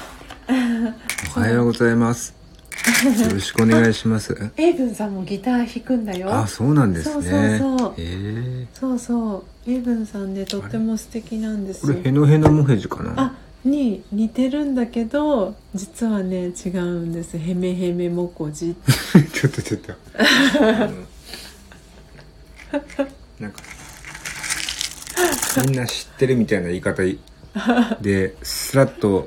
[1.36, 2.39] おはようございます
[3.24, 4.50] よろしくお願いします。
[4.56, 6.32] エイブンさんもギター弾くんだよ。
[6.34, 7.12] あそうなんですね。
[7.14, 7.94] そうそうそう。
[7.98, 8.66] え。
[8.74, 9.70] そうそう。
[9.70, 13.12] エイブンさんねとっても素敵なんですこよれヘノヘノモヘジかな？
[13.16, 13.34] あ
[13.64, 17.36] に似てるんだけど実はね違うんです。
[17.36, 18.74] ヘメヘメモコジ。
[19.34, 19.92] ちょっとちょっと、
[20.60, 21.06] うん
[23.40, 23.62] なんか
[25.66, 27.02] みんな知ってるみたいな言い方
[28.00, 29.26] ですらっと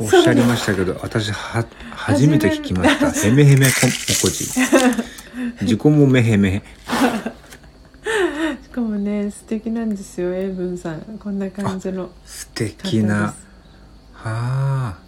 [0.00, 3.10] おっしゃりましたけど私は初めて聞きました。
[3.12, 3.72] ヘメヘメモ
[4.20, 4.46] コジ
[5.62, 6.54] 自己もめへめ。
[6.54, 6.62] へ
[8.62, 10.34] しかもね素敵なんですよ。
[10.34, 12.10] 英文さんこんな感じの。
[12.24, 13.34] 素敵な。
[14.12, 14.98] はあ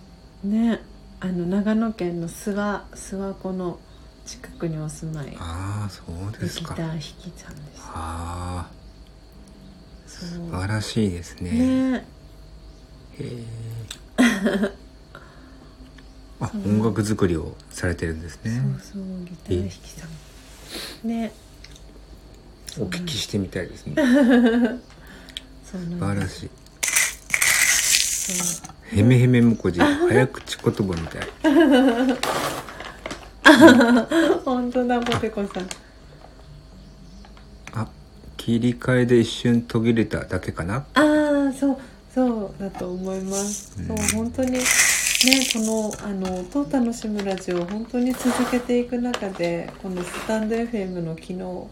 [0.44, 0.80] ね
[1.20, 3.78] あの長野県の諏訪諏訪湖の
[4.24, 5.36] 近くにお住まい。
[5.38, 6.74] ああそうですか。
[6.74, 7.82] ギター弾きちゃんです。
[7.86, 8.70] ああ
[10.06, 11.50] 素晴らしいですね。
[11.50, 12.06] ね。
[13.18, 13.42] へえ
[16.40, 18.60] あ音楽作りをされてるんですね。
[18.80, 20.06] そうそうギター弾きさ
[21.04, 21.08] ん。
[21.08, 21.32] ね。
[22.78, 23.94] お聞きしてみたいですね。
[25.64, 26.50] 素晴らしい。
[26.82, 28.32] そ
[28.64, 28.74] う。
[28.90, 31.22] ヘメヘメムコジ早口言葉みたい。
[34.44, 35.68] 本当だポテコさん。
[37.74, 37.88] あ
[38.36, 40.86] 切り替えで一瞬途切れただけかな。
[40.94, 41.78] ああそう
[42.58, 43.86] だと思います、うん。
[43.86, 44.60] そう本当にね
[45.52, 51.70] このあの「音を楽しむラジオ」を本当に続けていく中でこのスタンド FM の機能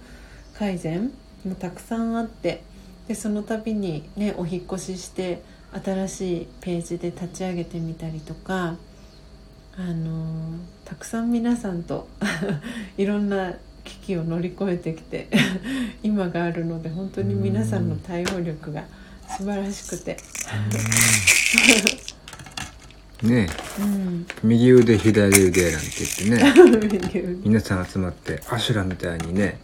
[0.58, 1.12] 改善
[1.44, 2.62] もたくさんあって
[3.08, 5.42] でその度にねお引っ越しして
[5.84, 8.76] 新しいページで立ち上げてみたりとか
[9.78, 12.08] あのたくさん皆さんと
[12.96, 13.54] いろんな
[13.84, 15.28] 危機を乗り越えてきて
[16.02, 18.84] 今があるので本当に皆さんの対応力が
[19.28, 20.16] 素晴らしくて、
[23.22, 23.48] ね
[23.80, 25.86] うん、え右腕左腕なんて
[26.24, 26.52] 言ってね。
[26.56, 29.58] そう皆さん集まってアシュラみたいにね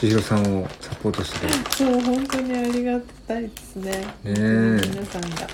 [0.00, 1.46] 千尋さんをサポートして。
[1.84, 3.90] 本当にありがたいですね。
[3.92, 4.32] ねえ。
[4.32, 5.48] 皆さんが。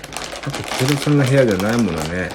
[0.45, 2.29] あと千尋さんの部屋じゃないものね。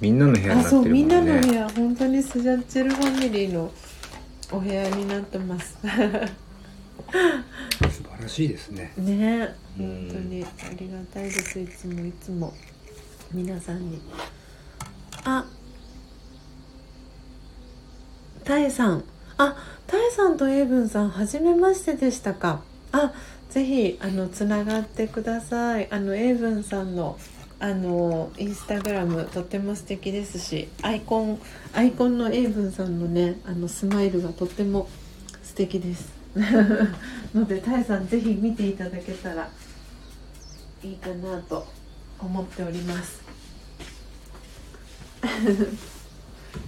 [0.00, 3.70] みんなの部屋にあなってるもんそうみんなの部ね屋本当にスジャッチェルファミリーの
[4.50, 5.78] お部屋になってます
[8.22, 8.92] らしいですね。
[8.96, 9.54] ね。
[9.78, 10.08] うん。
[10.08, 11.60] 本当にありがたいです。
[11.60, 12.54] いつもいつも
[13.32, 14.00] 皆さんに。
[15.24, 15.44] あ。
[18.44, 19.04] タエさん。
[19.38, 22.62] あタエさんとエイブンさん初めましてでしたか。
[22.92, 23.12] あ
[23.50, 25.88] ぜひあのつながってください。
[25.90, 27.18] あのエイブンさんの
[27.62, 31.40] あのインスタグラムとっても素敵ですしアイコン
[31.74, 34.88] アイコンのエイブンさんのねあのスマイルがとっても
[35.44, 36.21] 素敵です
[37.34, 39.48] のでタエさんぜひ見ていただけたら
[40.82, 41.66] いいかなと
[42.18, 43.22] 思っております。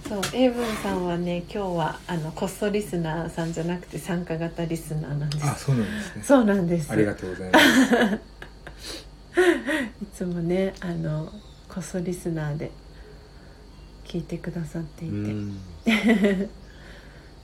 [0.07, 5.45] そうエイブンさんはね今日はあのこっそリスナーさんじゃなくて参加型リスナーなんです。
[5.45, 6.23] あそうなんですね。
[6.23, 6.91] そうなんです。
[6.91, 7.65] ありがとうございます。
[10.03, 11.31] いつもねあの
[11.67, 12.71] こっそリスナーで
[14.05, 15.59] 聞いてくださっていて、うん。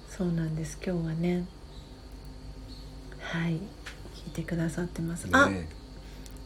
[0.09, 0.77] そうなんです。
[0.83, 1.45] 今日はね
[3.31, 3.53] はい。
[3.53, 5.67] 聞いてくださってます、あね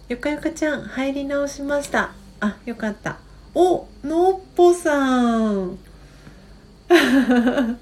[0.07, 2.11] ゆかゆかちゃん入り直しました。
[2.39, 3.17] あよかった。
[3.55, 5.79] おのっぽさん。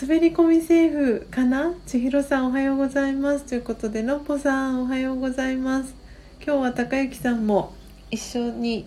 [0.00, 1.74] 滑り込みセーフかな？
[1.86, 3.44] 千尋さんおはようございます。
[3.44, 5.94] ということでのっぽさんおはようございます。
[6.42, 7.74] 今日は高幸さんも
[8.10, 8.86] 一緒に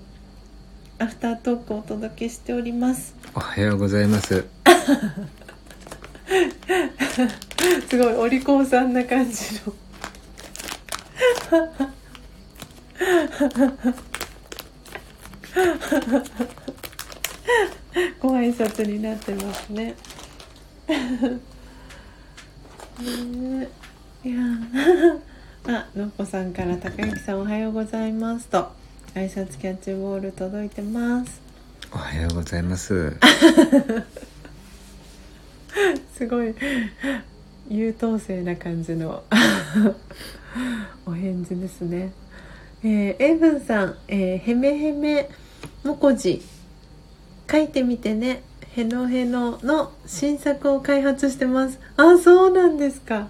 [0.98, 3.14] アフタートークをお届けしております。
[3.36, 4.46] おはようございます
[7.90, 9.36] すごいお利口さんな感じ
[9.66, 9.74] の。
[18.20, 19.96] ご挨拶になってますね。
[24.24, 24.36] いや。
[25.68, 28.72] あのっぽさんから高幸さんおはようございますと。
[29.16, 31.42] 挨拶キャッチボール届いてます。
[31.92, 33.18] おはようございます
[36.16, 36.54] すごい
[37.70, 39.24] 優等生な感じの
[41.06, 42.12] お返事ですね。
[42.84, 45.30] えー、エイブンさん、えーへめへめ
[45.84, 46.41] もこじ
[47.50, 48.44] 書いてみてね。
[48.76, 51.80] へのへのの新作を開発してます。
[51.98, 53.28] あ、そうなんですか。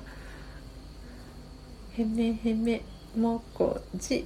[1.97, 2.81] へめへめ
[3.15, 4.25] もこじ。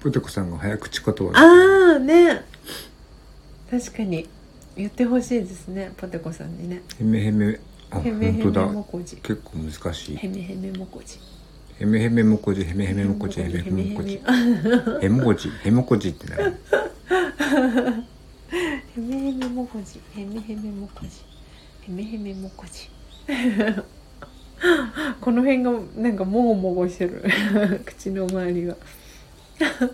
[0.00, 2.44] ポテコさんが早口言葉ああね。
[3.70, 4.28] 確かに
[4.76, 5.92] 言ってほしいですね。
[5.96, 6.82] ポテコさんにね。
[7.00, 7.58] へめへめ
[7.90, 9.16] あへめへめもこじ。
[9.16, 11.18] 結構難しいへめへめもこじ。
[11.80, 14.20] へめへめもこじへめへめもこじへめへめもこじ
[15.00, 16.54] へもこじへもこじってなる
[18.96, 20.00] へめへめもこじ。
[20.20, 21.08] へめへめもこじ。
[21.88, 22.88] へめへめもこじ。
[25.20, 27.24] この辺がなんかもごもごしてる
[27.84, 28.76] 口の周りが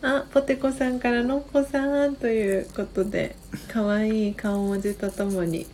[0.00, 3.34] あポテコさんからのっぽさんということで
[3.72, 5.66] 可愛い顔文字とともに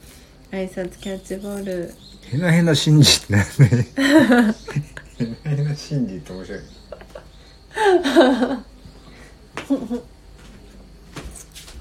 [0.51, 1.93] 挨拶キャッチボール。
[2.33, 3.87] へなへな信じってなんね。
[5.19, 5.27] へ
[5.57, 6.61] なへな信じって面白い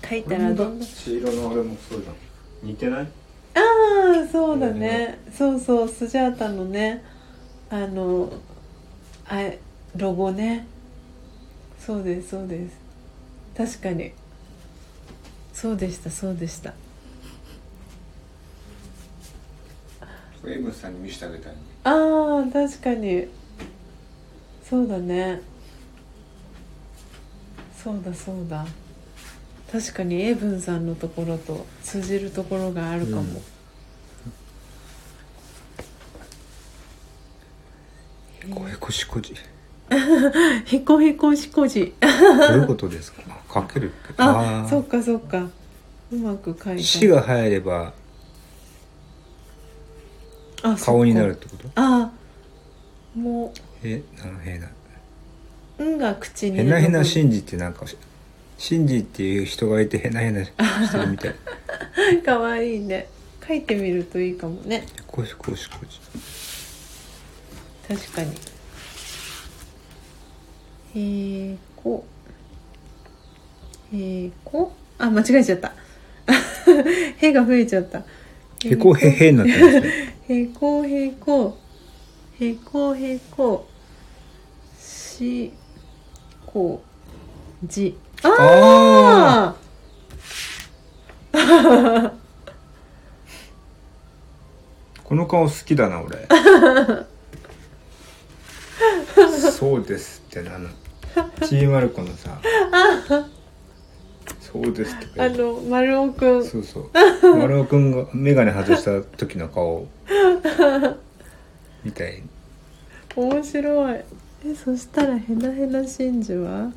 [0.10, 0.86] 書いたらどんな？
[0.86, 2.12] 黄色の俺もそうだ
[2.62, 3.08] 似てない
[3.56, 3.60] あ
[4.26, 7.04] あそうだね、そうそうスジャータのね
[7.70, 8.34] あの
[9.28, 9.52] あ
[9.96, 10.68] ロゴね
[11.86, 12.78] そうですそうです。
[13.58, 14.14] 確かに。
[15.54, 16.74] そうでしたそうでした。
[20.46, 21.54] エムさんに見せてあげたい
[21.86, 23.28] ああ確かに。
[24.64, 25.42] そうだね。
[27.84, 28.66] そうだそうだ。
[29.72, 33.42] 確かにエイブンさんのところと通じるところがあるかも、
[38.46, 38.54] うん。
[38.54, 39.34] こへこしこじ
[39.90, 41.94] へこへこしこじ。
[42.00, 42.08] ど
[42.56, 43.22] ういうことですか？
[43.50, 44.14] かけるって。
[44.14, 45.48] ーあそっかそっか。
[46.12, 46.84] うまく書いた。
[46.84, 47.94] 死が入れば
[50.64, 51.70] あ顔になるそってこと？
[51.76, 52.12] あ
[53.16, 53.54] も
[53.84, 54.70] へなへな。
[55.80, 56.60] う「ん」が口に。
[56.60, 57.86] へなへなん信じってなんか
[58.58, 60.52] 信じっていう人がいてへなへなし
[60.92, 61.36] てるみたい。
[62.24, 63.10] かわいいね。
[63.46, 64.88] 書いてみるといいかもね。
[65.06, 66.00] こしこしこじ
[67.88, 68.32] 確かに
[70.96, 72.06] へこ
[73.94, 74.72] へこ？
[74.98, 75.74] あ間違えちゃった。
[77.18, 78.04] へが増えちゃった。
[78.64, 80.16] へこへへになってますね。
[80.30, 81.58] へこへこ。
[82.40, 83.68] へこへこ。
[84.80, 85.52] し
[86.46, 86.82] こ。
[87.64, 87.98] じ。
[88.24, 89.56] あ
[91.34, 91.34] あ
[95.04, 96.26] この顔好きだな俺。
[99.52, 100.70] そうですってなあの
[101.48, 102.40] ちーまる子のさ
[104.40, 106.46] そうですってあの丸尾くん。
[106.46, 106.90] そうそう。
[107.38, 109.88] 丸尾くんが眼鏡外した時の顔。
[111.84, 112.22] みたい。
[113.16, 114.02] 面白い。
[114.46, 116.72] えそしたらへなへな真珠は？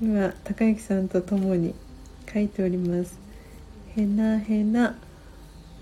[0.00, 1.74] 今高之さんと共に
[2.32, 3.18] 書いております。
[3.96, 4.96] へなへな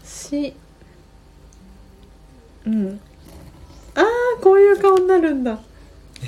[0.02, 0.54] し。
[2.66, 3.00] うん。
[3.94, 5.58] あーこういう顔になるんだ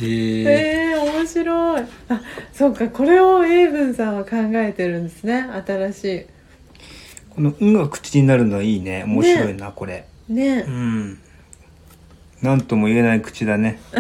[0.01, 1.83] へえ面白い。
[2.09, 6.27] あそうかこれをエイブンさんは考えてるんですね新し
[7.31, 9.05] この「ん」が口になるのはいいね。
[9.07, 10.05] 面白いな、これ。
[10.29, 10.65] いね。
[10.67, 11.19] うん。
[12.43, 13.79] なんとも言えない口だね。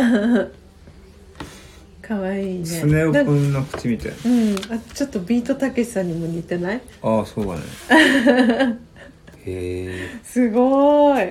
[2.02, 2.66] かわいいね。
[2.66, 4.12] スネ夫なんかくんの口みたい。
[4.26, 4.54] うん。
[4.74, 6.80] あちょっとビートたけしさんにも似てない？
[7.02, 8.78] ああそうだね。
[9.46, 11.30] へえすごい。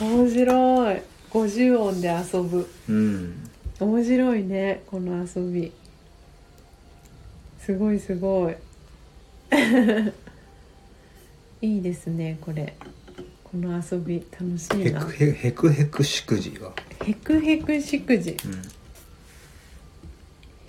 [0.00, 0.96] 面白い。
[1.30, 2.68] 50音で遊ぶ。
[2.88, 3.43] うん
[3.80, 5.72] 面白いねこの遊び。
[7.58, 8.54] すごいすごい。
[11.62, 12.74] いいですねこれ。
[13.42, 15.00] この遊び楽しいな。
[15.00, 16.72] へくへへくへくしくじは。
[17.04, 18.36] へくへくしくじ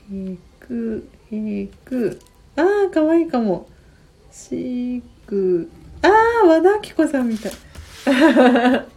[0.09, 0.33] うん。
[0.33, 2.19] へくへく
[2.55, 3.67] あーかわいいかも。
[4.31, 5.69] しく
[6.01, 6.11] あー
[6.47, 7.51] 和田アキ子さんみたい。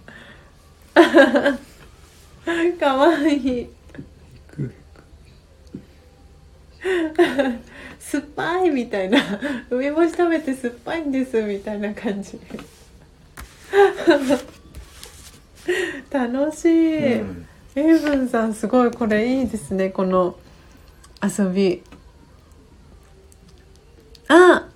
[2.78, 3.68] かわいいへ
[4.50, 4.72] く
[7.98, 9.18] 酸っぱいみたいな。
[9.70, 12.38] 梅干し食べて酸っぱいんですみたいな感じ。
[16.10, 17.46] 楽しい、うん。
[17.74, 20.36] エイブンさんすごいこれいいですねこの
[21.22, 21.82] 遊び。
[24.28, 24.68] あ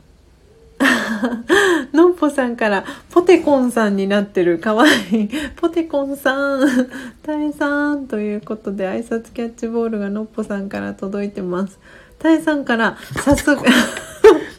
[1.92, 4.58] のっぽさんからポテコンさんになってる。
[4.58, 4.90] かわい
[5.24, 5.30] い。
[5.56, 6.60] ポテコンさん。
[7.22, 11.78] タイさんということで挨拶キャッチボールがのっぽさんから届いてます。
[12.18, 13.64] タイさんから早速。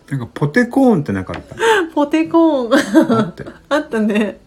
[0.10, 1.56] なんかポテコーンってなかった？
[1.94, 3.18] ポテコーン。
[3.18, 3.46] あって？
[3.70, 4.40] あったね。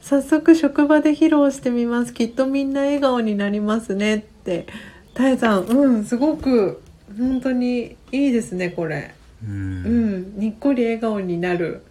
[0.00, 2.12] 早速職場で披露してみます。
[2.12, 4.66] きっとみんな笑顔になりますねって。
[5.14, 6.80] タイさんうんすごく
[7.16, 9.14] 本当にいいですねこれ
[9.46, 11.82] ううんんにっこり笑顔になる。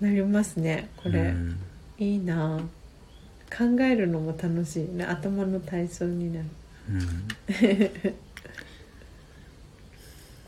[0.00, 1.58] なりますねこれ、うん。
[1.98, 2.60] いいな。
[3.56, 4.88] 考えるのも楽しい。
[4.88, 6.46] ね頭の体操になる。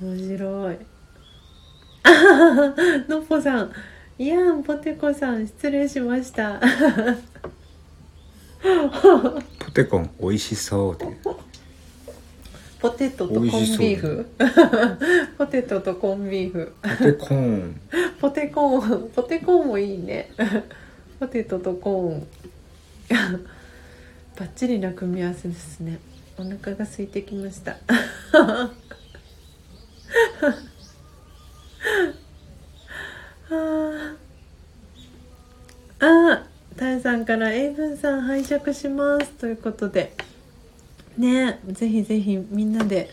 [0.03, 0.17] うん。
[0.17, 0.77] 面白い。
[3.09, 3.73] のっぽさん。
[4.19, 6.61] いやんポテコさん失礼しました。
[9.59, 10.99] ポテコン美味しそう
[12.85, 14.27] ポテトとコンビーフ。
[15.39, 16.75] ポテトとコンビーフ。
[16.83, 17.81] ポテコーン。
[18.21, 19.09] ポテコーン。
[19.09, 20.31] ポテコーンもいいね。
[21.19, 22.27] ポテトとコーン。
[24.39, 25.99] バッチリな組み合わせですね。
[26.37, 27.79] お腹が空いてきました。
[28.35, 34.17] あー。
[36.01, 36.55] あー。
[36.77, 40.13] タイさんから「英文さん拝借します」ということで
[41.19, 43.11] ねぜひぜひみんなで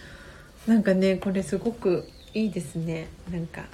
[0.67, 3.07] なんかねこれすごくいいですね。
[3.29, 3.65] なんか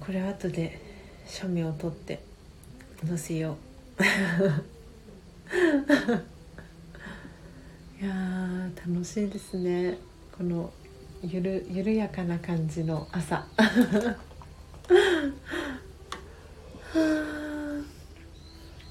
[0.00, 0.80] これ後で
[1.26, 2.20] 写メを撮って
[3.06, 3.56] 載せよ
[3.98, 4.02] う。
[8.02, 9.98] いや楽しいですね。
[10.36, 10.72] この
[11.22, 13.46] ゆる緩やかな感じの朝。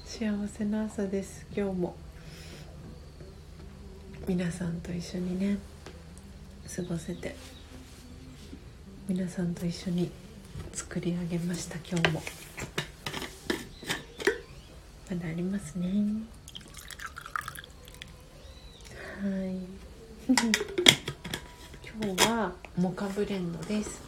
[0.04, 2.03] 幸せな朝です今日も。
[4.26, 5.58] 皆さんと一緒にね
[6.74, 7.36] 過ごせて
[9.06, 10.10] 皆さんと一緒に
[10.72, 12.22] 作り上げました今日も。
[15.10, 15.88] まだありますね。
[19.20, 19.58] はい。
[21.84, 24.00] 今日はモカブレンドです。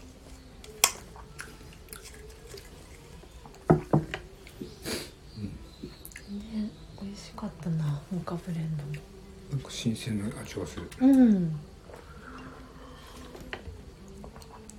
[6.31, 6.71] ね
[7.03, 9.16] 美味しかったなモカブレンドも
[9.51, 11.57] なんか新鮮な味がするうん。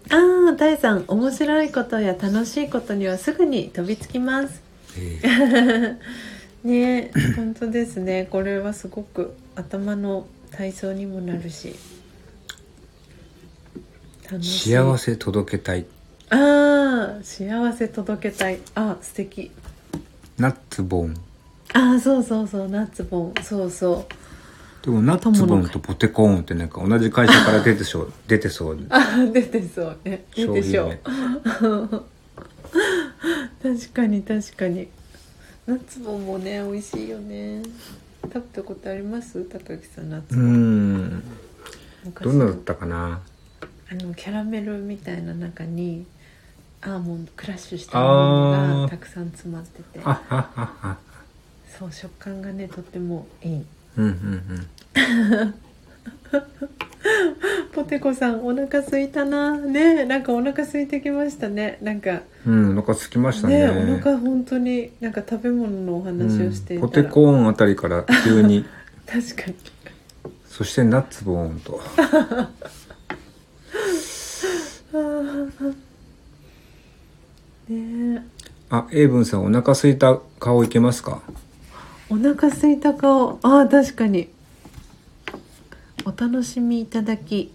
[0.09, 4.61] ああ、タイさん、面白いことや楽しいことにはすぐに飛びつきます。
[4.97, 5.97] ええ
[6.67, 8.27] ね、本当ですね。
[8.29, 11.75] これはすごく頭の体操にもなるし。
[14.41, 15.85] 幸せ届けたい
[16.29, 18.59] ああ、幸せ届けたい。
[18.75, 19.51] あ、素敵。
[20.37, 21.15] ナッツボン
[21.73, 24.26] ああ、そうそうそう、ナッツボン、そうそう。
[24.87, 28.79] でもナッツボンとポテコーンってなんか同じ会社から出てそう 出てそう。
[28.89, 30.23] あ、出てそうね。
[30.33, 30.97] 出てしょう。
[33.61, 34.87] 確かに確かに。
[35.65, 37.63] ナッツボンもね美味しいよね。
[38.23, 39.43] 食べたことあります？
[39.43, 41.23] 高木さんナッツうボン、ん。
[42.05, 43.19] 昔どんなだったかな？
[43.91, 46.05] あのキャラメルみたいな中に
[46.81, 49.99] アーモンドクラッシュしたものがたくさん詰まってて。
[51.77, 53.65] そう食感がねとってもいい。
[53.97, 54.67] うんうん
[57.73, 59.55] ポテコさんお腹空いたな。
[59.57, 61.77] ねなんかお腹空いてきましたね。
[61.81, 62.21] なんか。
[62.45, 63.67] うんうんお腹空きましたね。
[63.67, 68.65] ねお腹本当になんか食べ物のお話をしていうんポテコーンあたりから急に。
[69.05, 69.55] 確かに。
[70.49, 71.79] そしてナッツボーンと。
[77.69, 78.23] ね。
[78.69, 81.21] あエイブンさんお腹空いた顔いけますか？
[82.09, 83.39] お腹空いた顔。
[83.43, 84.29] ああ確かに
[86.05, 87.51] お楽しみいただき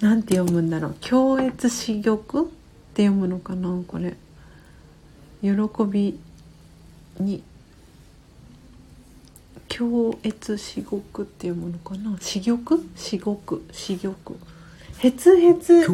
[0.00, 0.96] なんて読むんだろう。
[1.00, 2.44] 強越至極っ
[2.94, 4.16] て読むのかなこれ。
[5.42, 5.50] 喜
[5.86, 6.18] び
[7.20, 7.42] に
[9.68, 12.16] 強越至極って読むのかな。
[12.20, 13.62] 至極至極？
[13.72, 14.36] 至極
[14.98, 15.86] へつへつ。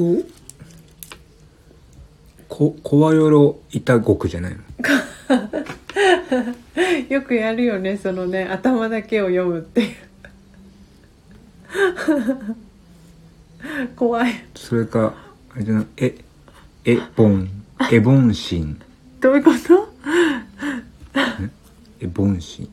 [2.49, 4.59] こ小わよろいた極じゃないの？
[7.09, 9.92] よくやるよねそのね頭だけを読むって
[13.97, 14.33] 怖い。
[14.55, 15.15] それか
[15.55, 16.15] あれじゃないえ
[16.85, 17.49] えぼん
[17.91, 18.81] えぼんしん
[19.21, 19.89] どういうこと？
[22.01, 22.07] え？
[22.07, 22.69] ぼんしん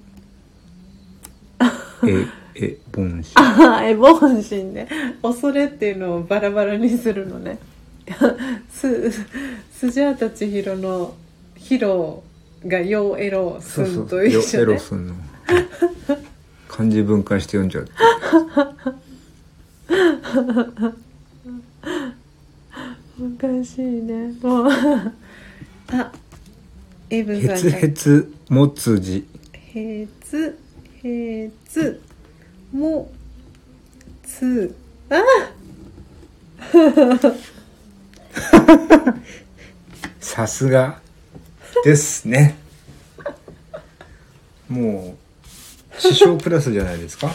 [2.04, 2.26] え
[2.56, 4.88] えぼんしんああエボンシ ンね。
[5.22, 7.60] 恐れっていうのをバラバラにするのね。
[8.72, 9.12] す
[9.72, 11.14] スジャータ千尋の
[11.56, 12.24] ヒロ
[12.66, 14.66] がヨーエロスンと一緒ね。
[14.74, 15.14] ロスンの。
[16.68, 17.88] 漢字分解して読んじゃう
[23.22, 24.34] おかしいね。
[24.42, 24.70] もう。
[25.92, 26.12] あ
[27.10, 29.28] エブンさんへつへつもつじ。
[29.74, 30.60] へつ
[31.04, 32.00] へつ
[32.72, 33.12] も
[34.24, 34.76] つ。
[35.10, 35.16] あ
[40.20, 41.00] さすが
[41.84, 42.58] ですね。
[44.70, 45.18] も
[45.98, 47.32] う師匠プラスじゃないですか？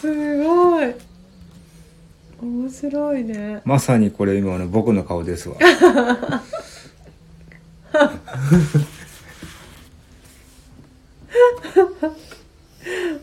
[0.00, 0.92] すごい
[2.40, 3.60] 面白いね。
[3.64, 5.56] まさにこれ今の僕の顔ですわ。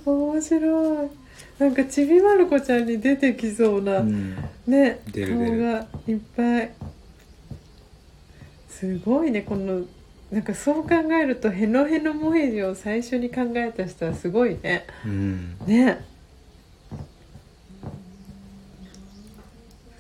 [0.06, 1.10] 面白い。
[1.60, 4.36] なんかちびまる子ちゃんに出てきそうな、うん。
[4.68, 5.24] ね顔
[5.58, 6.72] がいっぱい。
[8.68, 9.84] すごいねこの
[10.32, 14.86] なんかそう考えるとへのへのもへじを最初に考えた人はすごいね。
[15.06, 15.56] うん。
[15.66, 16.04] ね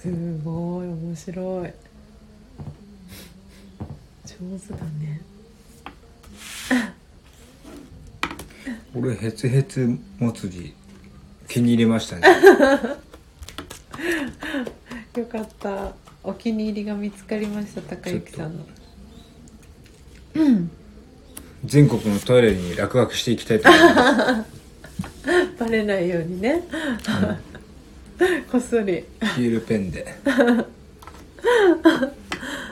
[0.06, 0.12] す
[0.44, 1.74] ごい面白い。
[4.24, 5.22] 上手だね。
[8.94, 10.76] 俺ヘツヘツもつじ
[11.48, 12.28] 気に入りましたね。
[15.18, 15.96] よかった。
[16.24, 18.66] お気に入りが見つかりました高之さんの。
[20.36, 20.70] うん
[21.64, 25.58] 全国のトイレに落書きしていきたいと思います。
[25.58, 26.62] バレないようにね、
[28.52, 29.04] こっそり。
[29.36, 30.06] ヒールペンで。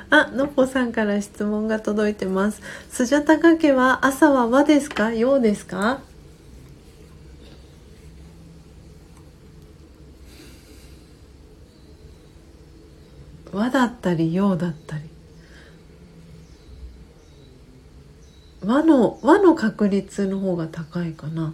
[0.09, 2.61] あのっぽさんから質問が届いてます。
[2.91, 5.11] スジャタカ家は朝は和ですか？
[5.13, 6.01] 洋ですか？
[13.51, 15.03] 和だったり洋だったり。
[18.65, 21.53] 和の和の確率の方が高いかな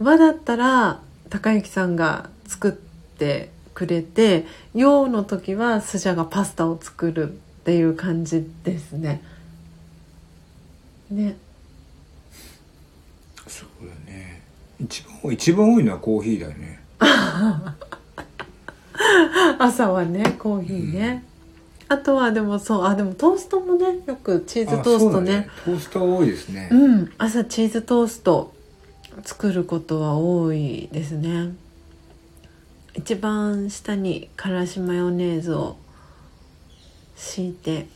[0.00, 7.34] 和だったら高之さんが作ってくれて洋の時はスジャがパスタを作るっ
[7.64, 9.22] ていう感じですね。
[11.10, 11.36] ね。
[13.46, 14.42] そうだね。
[14.80, 16.80] 一番一番多いのはコーヒーだよね。
[19.58, 21.24] 朝はねコーヒーね、
[21.88, 25.48] あとはでもそうあでもトーストもねよくチーズトーストあそうだね。
[25.64, 28.52] トースト多いですね、うん朝チーズトースト
[29.24, 31.54] 作ることは多いですね。
[32.94, 35.76] 一番下にからしマヨネーズを
[37.14, 37.86] 敷いて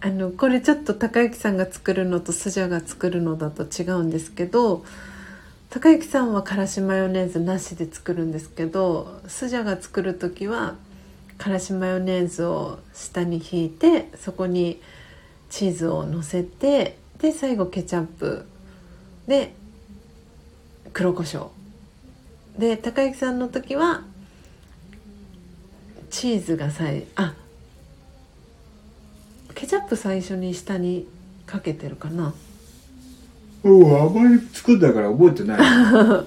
[0.00, 4.84] あのこれちょっと高之さんが作るのとスジャが作るのだと違うんですけど
[5.70, 10.74] 高之さんはからしマヨネーズなしで作るんですけどスジャが作る時は
[11.38, 14.80] からしマヨネーズを下に引いてそこに
[15.50, 18.44] チーズをのせてで最後ケチャップ
[19.26, 19.54] で
[20.94, 21.50] 黒胡椒。
[22.58, 24.02] で高之さんの時は
[26.08, 27.34] チーズが最あ
[29.54, 31.08] ケチャップ最初に下に
[31.46, 32.32] かけてるかな。
[33.64, 35.58] うんあんまり作ったから覚えてない。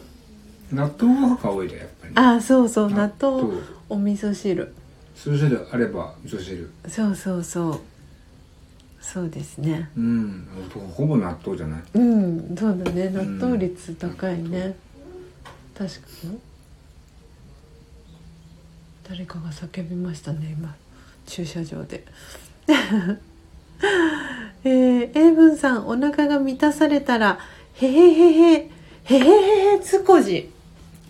[0.73, 2.13] 納豆が多いだよやっぱり。
[2.15, 3.53] あそうそう納豆豆。
[3.89, 4.73] お味噌汁。
[5.15, 6.69] それであれば味噌汁。
[6.89, 7.79] そうそうそう
[9.13, 9.89] そうですね。
[9.95, 10.47] うん。
[10.95, 11.81] ほぼ納豆じゃない？
[11.93, 13.09] うんそうだね。
[13.09, 14.75] 納豆率高いね、
[15.79, 16.39] うん、確かに。
[19.09, 20.75] 誰かが叫びましたね今。
[21.25, 22.03] 駐車場で。
[24.65, 27.39] えー、英文さんお腹が満たされたら
[27.75, 28.69] へへへへへ
[29.05, 30.51] へへへつこじ。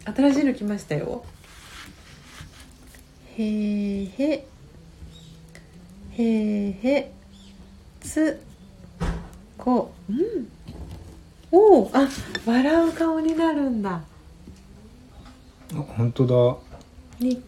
[0.06, 1.26] 新しいの来ましたよ。
[3.38, 4.46] へへ。
[6.12, 7.12] へへ。
[8.08, 8.40] つ
[9.58, 10.48] こうん。
[11.52, 12.08] おおあ
[12.46, 14.02] 笑う顔になるんだ。
[15.74, 16.36] あ本当だ。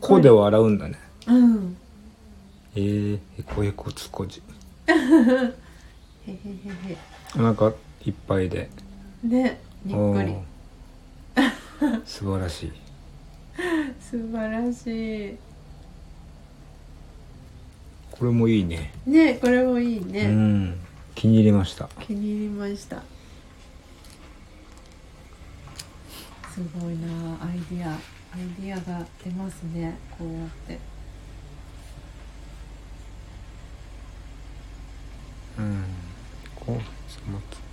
[0.02, 0.99] こで笑うんだね。
[1.27, 1.77] うん。
[2.76, 4.41] えー、へこへこつこじ。
[4.88, 4.95] へへ
[6.26, 6.98] へ
[7.36, 7.73] お腹
[8.06, 8.69] いっぱいで。
[9.23, 10.36] へねにっこり。
[12.06, 12.72] 素晴らしい。
[14.02, 15.38] 素晴らし
[18.19, 18.91] これもいいね。
[19.07, 20.77] いねこれもいいうね、ん。
[21.15, 21.89] 気に入りました。
[22.05, 23.01] 気に入りました。
[26.53, 27.07] すごいな
[27.41, 27.91] アイディア。
[27.91, 27.99] アイ
[28.61, 30.79] ディアが出ますねこうやって。
[35.57, 35.83] うん。
[36.57, 37.68] こう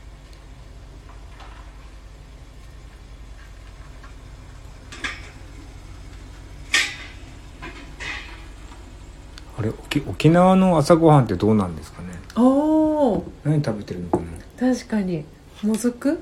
[9.59, 12.09] あれ沖沖縄の朝ごはんってどうなんですかね？
[12.37, 14.25] おお何食べてるのかな？
[14.75, 15.25] 確かに。
[15.63, 16.19] もずく？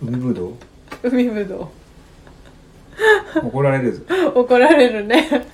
[0.00, 0.54] 海ぶどう？
[1.02, 1.72] 海ぶど
[3.42, 4.02] 怒られるぞ。
[4.34, 5.46] う怒られるね。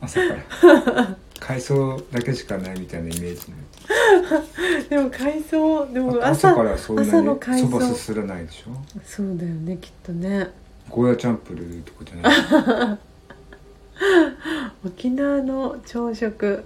[0.00, 1.16] 朝から。
[1.40, 3.52] 海藻だけしかないみたいなイメージ
[4.88, 7.34] でも海藻でもの朝朝からそんなにそ藻。
[7.68, 8.70] ばすすらないでしょ？
[9.04, 10.48] そうだよねきっとね。
[10.90, 12.98] ゴーヤチャンプルーとかじゃない？
[14.84, 16.64] 沖縄の朝食。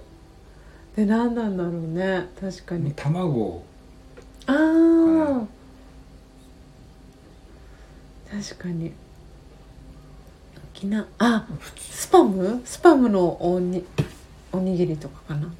[0.95, 2.29] で何なんだろうね。
[2.39, 2.93] 確かに。
[2.95, 3.63] 卵。
[4.45, 5.47] ああ
[8.29, 8.91] 確かに。
[10.75, 11.47] 沖縄あ
[11.79, 12.61] スパム？
[12.65, 13.83] スパムのおに
[14.51, 15.51] おにぎりとかかな。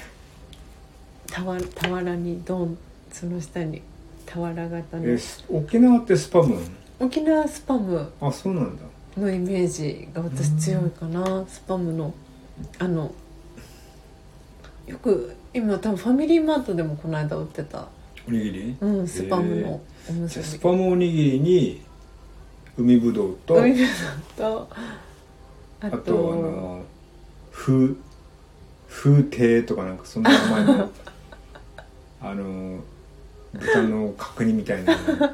[1.30, 2.78] たわ俵にドン
[3.12, 3.82] その下に
[4.26, 5.18] 俵型の。
[5.50, 6.54] 沖縄ってスパム？
[6.54, 6.60] な
[6.98, 8.10] 沖縄スパム。
[8.20, 8.82] のあそうなんだ
[9.16, 12.12] のイメージが私強いかなスパムの。
[12.78, 13.12] あの
[14.86, 17.88] よく今多分ファミリーマートでもこの間売ってた。
[18.28, 18.76] おにぎり？
[18.80, 20.44] うんスパムのおむすび。
[20.44, 21.82] スパムおにぎりに
[22.78, 23.56] 海ぶどうと。
[23.56, 23.88] 海ぶどう
[24.36, 24.68] と。
[25.80, 26.82] あとあの
[27.52, 27.94] 風
[28.88, 30.90] 風亭とかなんかそんな名前の
[32.22, 32.80] あの
[33.52, 35.30] 豚の角煮みたいなの。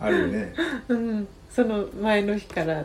[0.00, 0.52] あるよね。
[0.88, 2.84] うん、その前の日から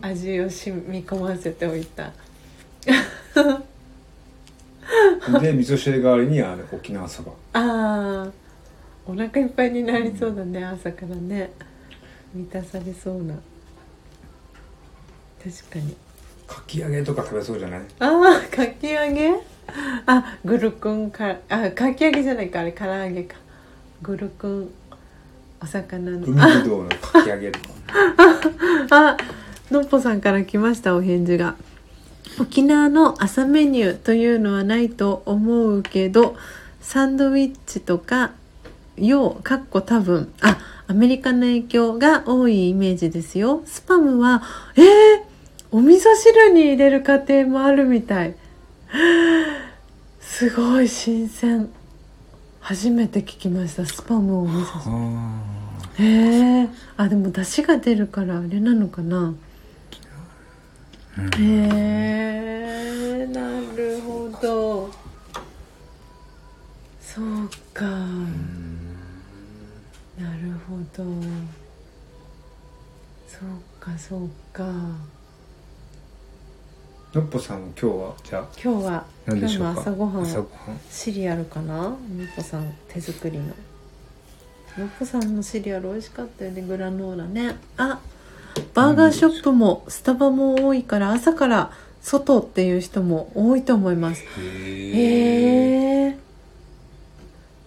[0.00, 2.12] 味を染み込ませておいた。
[5.40, 7.32] で味噌汁代わりにあの沖縄そば。
[7.52, 8.32] あー。
[9.06, 11.50] お腹いっぱいになりそうだね、朝からね。
[12.34, 13.34] 満たされそうな。
[15.42, 15.94] 確かに。
[16.46, 17.80] かき揚げとか食べそうじゃない？
[18.00, 19.32] ああかき揚げ？
[20.06, 23.36] あグルクンかあかき揚げじゃないかあれ唐揚げか。
[24.02, 24.70] グルクン
[25.60, 26.26] お魚の。
[26.26, 27.68] 海ぶどうのかき揚げとか
[28.90, 29.16] あ
[29.70, 31.56] のっぽさんから来ましたお返事が。
[32.40, 36.36] 沖縄の朝メニューというのはないと思うけど
[36.80, 38.30] サンドウィッチとか
[38.96, 43.62] 洋かっこ多分あアメリカの影響が多いイメージですよ。
[43.66, 44.42] スパムは
[44.76, 44.84] えー、
[45.70, 48.34] お味噌汁に入れる家庭もあるみたい。
[50.20, 51.68] すごい新鮮。
[52.60, 54.92] 初めて聞きましたスパムをお味噌汁。
[54.94, 55.47] あ
[55.98, 59.34] へえあでも出汁が出るからあれなのかな。
[61.36, 64.90] へえなるほど。
[67.00, 67.84] そうか。
[67.84, 67.98] な
[70.36, 71.04] るほど。
[73.26, 73.48] そう
[73.80, 74.64] かそうか。
[77.14, 79.80] のっぽさんは今日はじゃあ今日は今日の何でしょうか？
[79.80, 80.80] 朝ごはんは朝ごはん。
[80.90, 81.82] シリアルかな？
[81.82, 81.98] のっ
[82.36, 83.54] ぽさん手作りの
[84.78, 86.62] のっぽさんのシリアル美味しかったよね。
[86.62, 87.56] グラノーラね。
[87.76, 88.00] あ
[88.74, 94.22] バーガーショップもスタバも多いから朝から外っていう人も多いと思います。
[94.22, 96.18] へへえ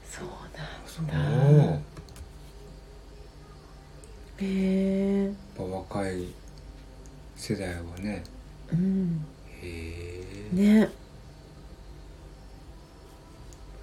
[0.09, 1.13] そうなんだ。
[1.13, 1.79] やっ
[4.39, 6.27] へえぱ若い
[7.35, 8.23] 世代はね。
[8.71, 9.25] うん。
[9.61, 10.23] へ
[10.53, 10.89] えね。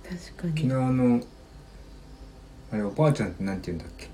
[0.02, 1.20] 確か沖に縄の
[2.72, 4.08] あれおばあちゃんってなんて言うんだっけ？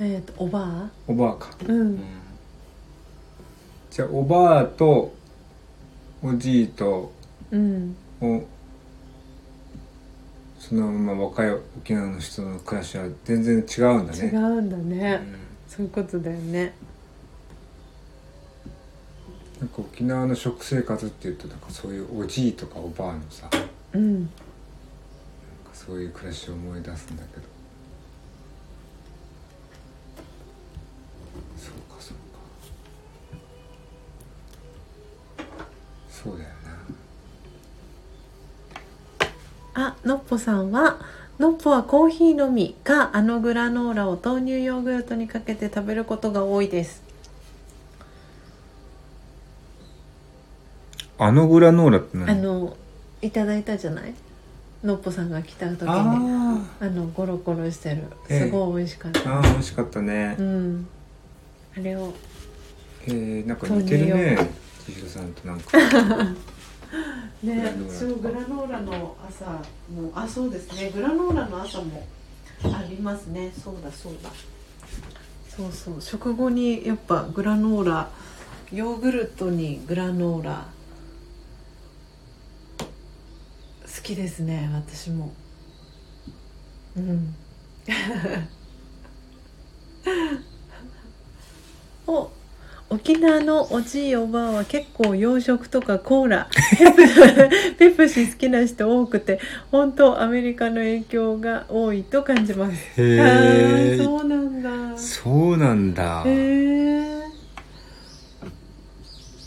[0.00, 0.90] えっ、とおばあ？
[1.06, 1.50] おばあか。
[1.66, 1.94] ううん。
[1.94, 2.00] ん
[3.90, 5.14] じゃあおばあと
[6.22, 7.12] おじいと
[7.50, 7.96] うん。
[8.20, 8.42] お
[10.58, 15.34] そのまま若い沖縄の人の暮らしは全然違うんだ違ねうんだうね、ん。
[15.68, 16.72] そういうことだよね。
[19.60, 23.48] なんか沖縄の食生活っていうとなんかそういうおじいとかおばあのさ。
[23.92, 24.30] うん
[25.84, 27.42] そういう暮らしを思い出すんだけど。
[31.56, 32.16] そうかそう
[35.38, 35.44] か。
[36.08, 36.50] そうだよ
[39.74, 39.88] な。
[39.88, 41.00] あのっぽさんは
[41.38, 47.02] のっぽはコーヒーのみかあのグラノーラを豆乳ヨーグルトにかけて食べることが多いです。
[51.18, 52.30] あのグラノーラって何？
[52.30, 52.76] あの
[53.20, 54.14] いただいたじゃない？
[54.82, 58.04] のっぽさんが来た時にああのゴロゴロしてる。
[58.28, 58.40] ええ。
[58.46, 60.36] すごい美味しかった、ーあー美味しかったね。
[60.38, 60.86] うん。
[61.76, 62.12] あれを。
[63.06, 64.36] えー、なんか似てるね
[64.86, 65.78] 千尋さんとなんか。
[67.42, 70.90] ねそうグラノーラの朝もあそうですね。
[70.90, 72.06] グラノーラの朝も
[72.64, 73.52] ありますね。
[73.62, 74.30] そうだそうだ。
[75.48, 76.00] そうそう。
[76.00, 78.10] 食後にやっぱグラノーラ
[78.72, 80.66] ヨーグルトにグラノーラ
[83.81, 85.32] 好きですね私も。
[86.96, 87.34] うん。
[92.06, 92.30] お
[92.90, 96.48] 沖縄のおじいおばあは結構洋食とかコーラ。
[97.78, 99.40] ペプシ好きな人多くて
[99.70, 103.00] 本当アメリカの影響が多いと感じます。
[103.00, 104.98] へあえーそうなんだ。
[104.98, 106.22] そうなんだ。
[106.26, 107.22] へえ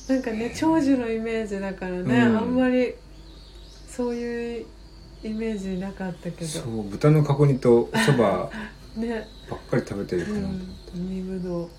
[0.08, 2.38] なんかね長寿のイメージだからね、うん。
[2.38, 2.96] あんまり
[3.96, 4.66] そういう
[5.24, 6.48] イメージなかったけど。
[6.48, 8.50] そう豚の角煮とおそば
[8.98, 9.28] ね。
[9.50, 10.76] ばっかり食べてるかな、うん。
[10.96, 11.70] 海ぶどう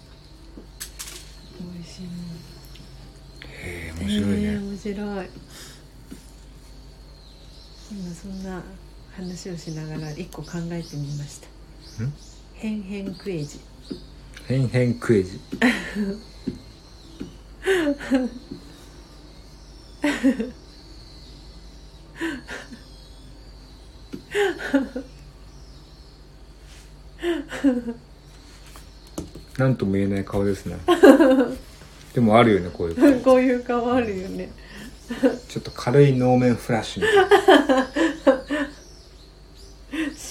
[1.74, 2.10] 美味しいもん
[3.64, 5.26] へえ面白いね、えー面白い。
[7.92, 8.62] 今そんな
[9.16, 11.46] 話をしながら一個考えてみました。
[12.04, 12.12] ん？
[12.54, 13.60] 変変クエジ。
[14.48, 15.40] へんへんクエジ
[29.58, 30.76] なんとも言えない顔ですね。
[32.14, 33.34] でもあるよねこういう顔。
[33.34, 34.50] こういう顔あるよね。
[35.48, 37.88] ちょっと軽い能面フラッシュみたいな。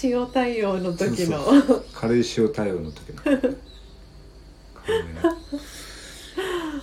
[0.04, 1.44] 塩対応の時の。
[1.44, 3.22] そう軽い塩対応の時の。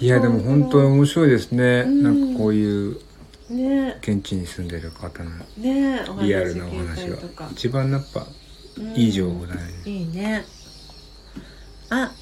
[0.01, 2.03] いやでも本当に面白いですね、うん。
[2.03, 2.97] なんかこういう
[3.53, 3.99] ね。
[4.01, 7.19] 現地に住んでる方のねリアルなお話は。
[7.53, 8.27] 一番やっぱ
[8.79, 8.95] うん。
[8.95, 10.45] いい情報だね、いいね。
[11.91, 12.13] あ。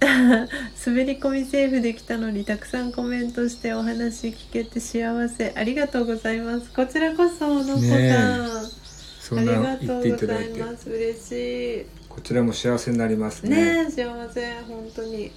[0.86, 5.52] 滑り込みセーフできたのにたくさんコメントしてお話聞けて幸せ。
[5.54, 6.70] ありがとうございます。
[6.72, 10.90] こちらこそのこさん、ありがとうございます。
[10.90, 11.86] 嬉しい。
[12.08, 13.84] こちらも幸せになりますね。
[13.84, 14.60] ねえ幸せ。
[14.68, 15.30] 本当に。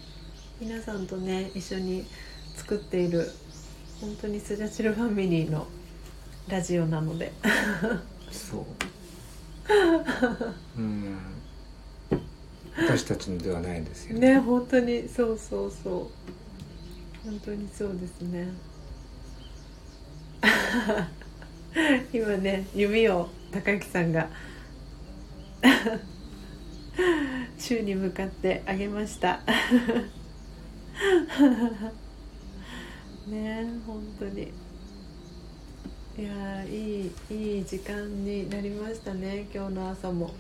[0.60, 2.06] 皆さんとね一緒に
[2.56, 3.30] 作っている
[4.02, 5.68] 本当にスジャチルファミリーの
[6.48, 7.32] ラジオなので。
[8.32, 8.66] そう。
[10.78, 11.18] うん。
[12.76, 14.40] 私たちのではないですよね。
[14.40, 17.28] 本当にそうそうそう。
[17.30, 18.48] 本当にそうですね。
[22.14, 24.30] 今ね指を高木さんが
[27.58, 29.40] 週に向かってあげました
[33.28, 34.52] ね本当に。
[36.16, 40.32] いやいいいい時間になりましたね今日の朝も。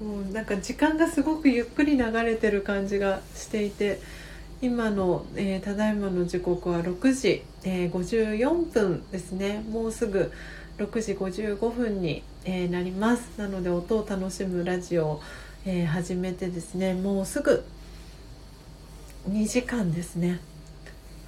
[0.00, 4.00] もうなんか時間がすごくゆっくり流れてる感じがしていて
[4.60, 9.62] 今の、えーただいまの時刻は6時、えー54分ですね。
[9.70, 10.32] もうすぐ
[10.78, 13.28] 6時55分に、えーなります。
[13.36, 15.20] なので音を楽しむラジオを、
[15.64, 17.62] えー始めてですねもうすぐ
[19.28, 20.40] 2時間ですね。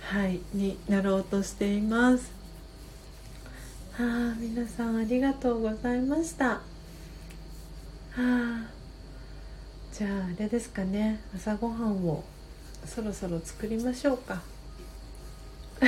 [0.07, 2.31] はいになろうとしています。
[3.99, 6.47] ああ皆さんありがとうございました。
[6.51, 6.61] は
[8.19, 8.67] あ
[9.93, 11.21] じゃああれですかね。
[11.35, 12.23] 朝ごはんを
[12.85, 14.43] そろそろ作りましょうか。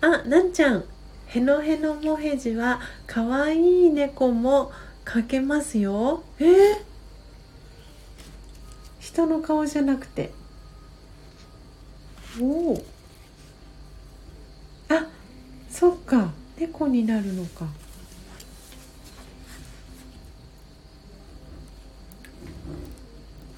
[0.00, 0.84] あなんちゃん
[1.26, 4.72] へのへのもへじはかわいい猫も
[5.04, 6.22] 描けますよ。
[6.38, 6.78] えー、
[8.98, 10.32] 人の顔じゃなくて。
[12.40, 12.84] おお
[14.88, 15.06] あ
[15.70, 16.30] そっか。
[16.58, 17.66] 猫になるのか。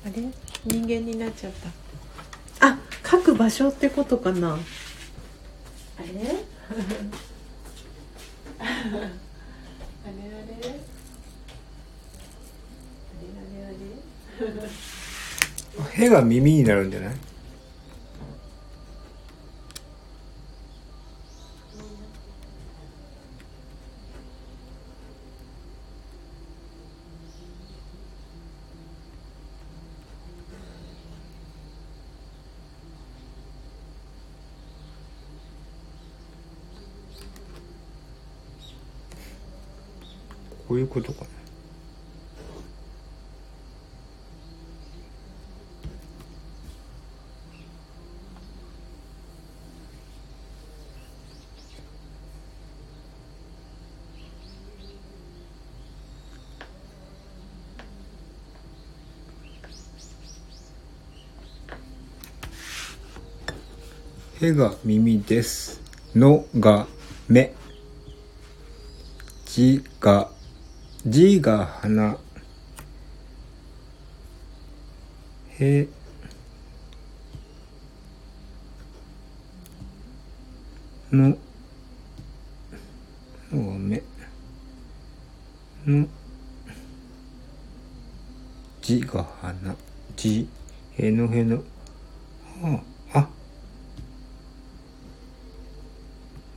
[0.05, 0.23] あれ？
[0.65, 1.53] 人間になっちゃっ
[2.61, 2.69] た。
[2.69, 2.79] あ
[3.09, 4.55] 書く場所ってことかな。
[4.55, 4.59] あ
[6.03, 6.09] れ？
[8.59, 8.81] あれあれ？
[8.81, 9.15] あ
[10.05, 10.09] れ
[13.39, 13.67] あれ
[14.41, 14.51] あ
[16.01, 16.05] れ？
[16.07, 17.17] へ が耳になるんじゃない？
[40.69, 41.29] こういうことかな
[64.39, 65.81] へが耳です。
[66.15, 66.87] のが
[67.27, 67.55] 目。
[69.47, 70.29] じが、
[71.09, 72.19] じが鼻。
[75.61, 75.89] へ、
[81.13, 81.29] の、
[83.53, 84.03] のが目。
[85.87, 86.09] の、
[88.83, 89.77] じが鼻。
[90.17, 90.49] じ、
[90.99, 91.63] へのへの。
[92.65, 92.81] あ、
[93.21, 93.29] あ、ど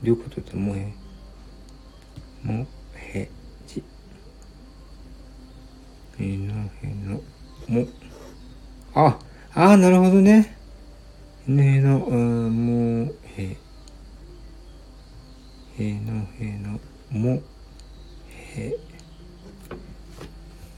[0.01, 0.91] ういうことだもへ。
[2.43, 2.65] も
[2.95, 3.30] へ
[6.20, 6.26] じ。
[6.26, 7.22] へのへの。
[7.68, 7.88] も。
[8.94, 9.20] あ、
[9.54, 10.56] あなるほどね。
[11.48, 11.52] へ
[11.82, 13.58] の、うん、もへ。
[15.78, 16.80] へのへの、
[17.10, 17.41] も。
[18.56, 18.76] へ。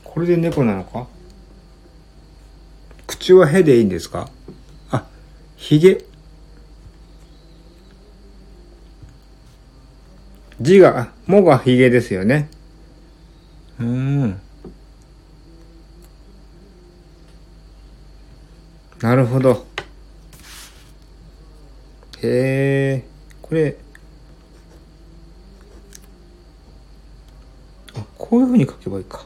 [0.04, 1.08] これで猫なのか？
[3.08, 4.30] 口はへでいいんですか？
[4.92, 5.06] あ、
[5.56, 6.04] ひげ。
[10.60, 12.50] 字が、もがひげですよね。
[13.80, 14.40] うん。
[19.02, 19.66] なるほど。
[22.22, 23.04] へえ、
[23.42, 23.76] これ、
[27.96, 29.26] あ、こういうふうに書けばいいか。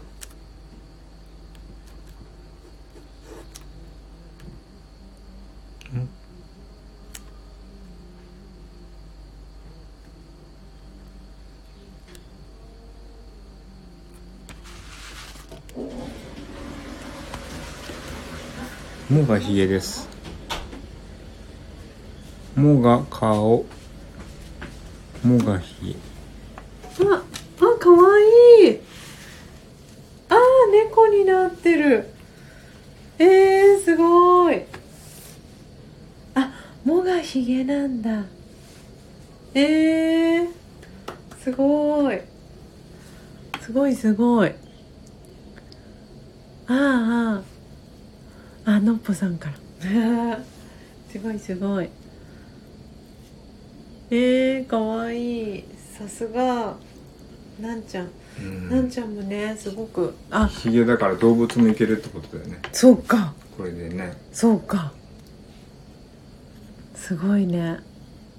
[19.10, 20.10] もがひげです
[22.56, 23.66] もが顔
[25.24, 25.94] もがひ
[27.00, 27.24] げあ、
[27.60, 28.80] あ、かわいい。
[30.30, 30.38] あー、
[30.72, 32.10] 猫になってる。
[33.20, 34.64] えー、すごい。
[36.36, 36.52] あ、
[36.84, 38.24] もがひげなんだ。
[39.54, 40.48] えー、
[41.44, 42.22] すごい。
[43.62, 44.50] すごいすごい。
[46.68, 47.55] ああ。
[48.66, 49.56] あ、のっぽさんから。
[51.12, 51.90] すごいすごい。
[54.12, 55.64] えー、かわいい。
[55.98, 56.76] さすが。
[57.62, 58.10] なんちゃん。
[58.70, 60.14] なんちゃんもね、すごく。
[60.30, 63.34] あ、ひげだから動物もいけるってことだよねそうか。
[63.56, 64.92] これでねそうか。
[66.96, 67.78] すごいね。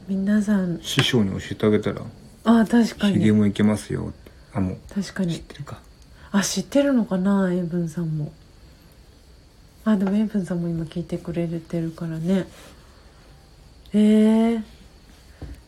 [0.08, 2.02] 皆さん、師匠に教えてあげたら
[2.44, 3.14] あ、確かに。
[3.14, 4.12] ひげもいけますよ
[4.52, 5.38] あもう知っ確かに。
[5.38, 5.80] てるか
[6.30, 8.32] あ、知ってるのかな、エイブンさんも。
[9.86, 12.48] あ、でもエイブンさんも今聞いてくれてるからね。
[13.94, 14.62] えー。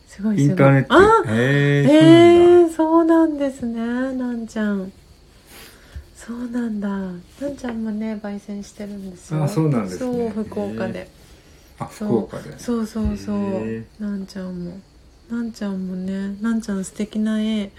[0.07, 0.43] すごいすごい。
[0.43, 4.91] インターネットあへええー、そうなんですね、なんちゃん。
[6.17, 6.89] そうなんだ。
[6.89, 7.13] な
[7.47, 9.41] んちゃんもね、焙煎してるんですよ。
[9.41, 11.09] あそうなんですねそう、福岡で。
[11.79, 13.85] あそう福岡でそうそうそうへ。
[13.99, 14.79] なんちゃんも。
[15.31, 17.71] なんちゃんもね、なんちゃん素敵な絵。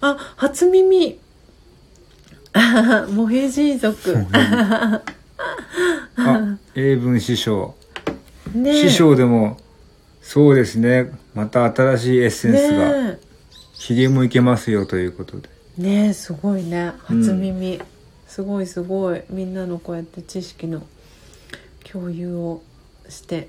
[0.00, 1.20] あ、初耳。
[2.52, 4.16] あ モヘジー族。
[6.16, 7.74] あ英文師匠。
[8.54, 9.58] ね師匠でも
[10.22, 11.10] そうですね。
[11.34, 13.18] また新しいエッセンスがね
[13.74, 15.48] ひげもいけますよということで。
[15.78, 16.92] ねすごいね。
[17.04, 17.80] 初耳、
[18.26, 19.22] すごいすごい。
[19.30, 20.82] みんなのこうやって知識の
[21.84, 22.62] 共有を
[23.08, 23.48] して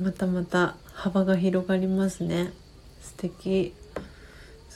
[0.00, 2.52] またまた幅が広がりますね。
[3.00, 3.74] 素敵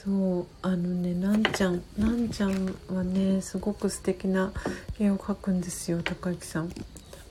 [0.05, 4.53] そうあのねなんちゃんなんちゃんはねすごく素敵な
[4.97, 6.71] 絵を描くんですよ高之さん。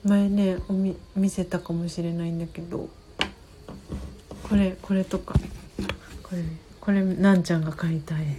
[0.05, 2.91] 前ねおみ見せたかもしれないんだけど。
[4.43, 5.33] これこれとか。
[6.23, 6.43] これ
[6.79, 8.37] これなんちゃんが描いた絵。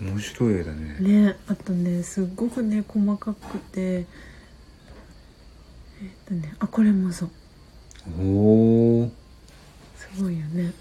[0.00, 0.96] 面白い絵だね。
[1.00, 3.80] ねあとねすっごくね細かくて。
[3.80, 4.04] えっ
[6.24, 7.30] とねあこれもそう。
[8.20, 9.10] おお
[9.96, 10.72] すごいよね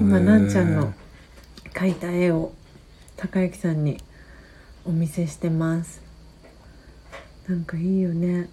[0.00, 0.92] 今なんちゃんの
[1.72, 2.52] 描いた絵を
[3.16, 3.98] 高之さんに
[4.84, 6.02] お見せしてます。
[7.48, 8.48] なんかいいよね。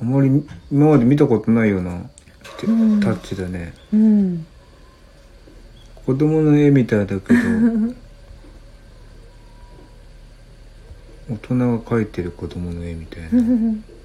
[0.00, 0.28] あまり
[0.70, 2.08] 今まで見たことないような
[3.02, 3.74] タッチだね。
[3.92, 4.46] うん。
[6.06, 7.20] 子供の絵みたいだけど
[11.30, 13.28] 大人が描いてる子供の絵みたいな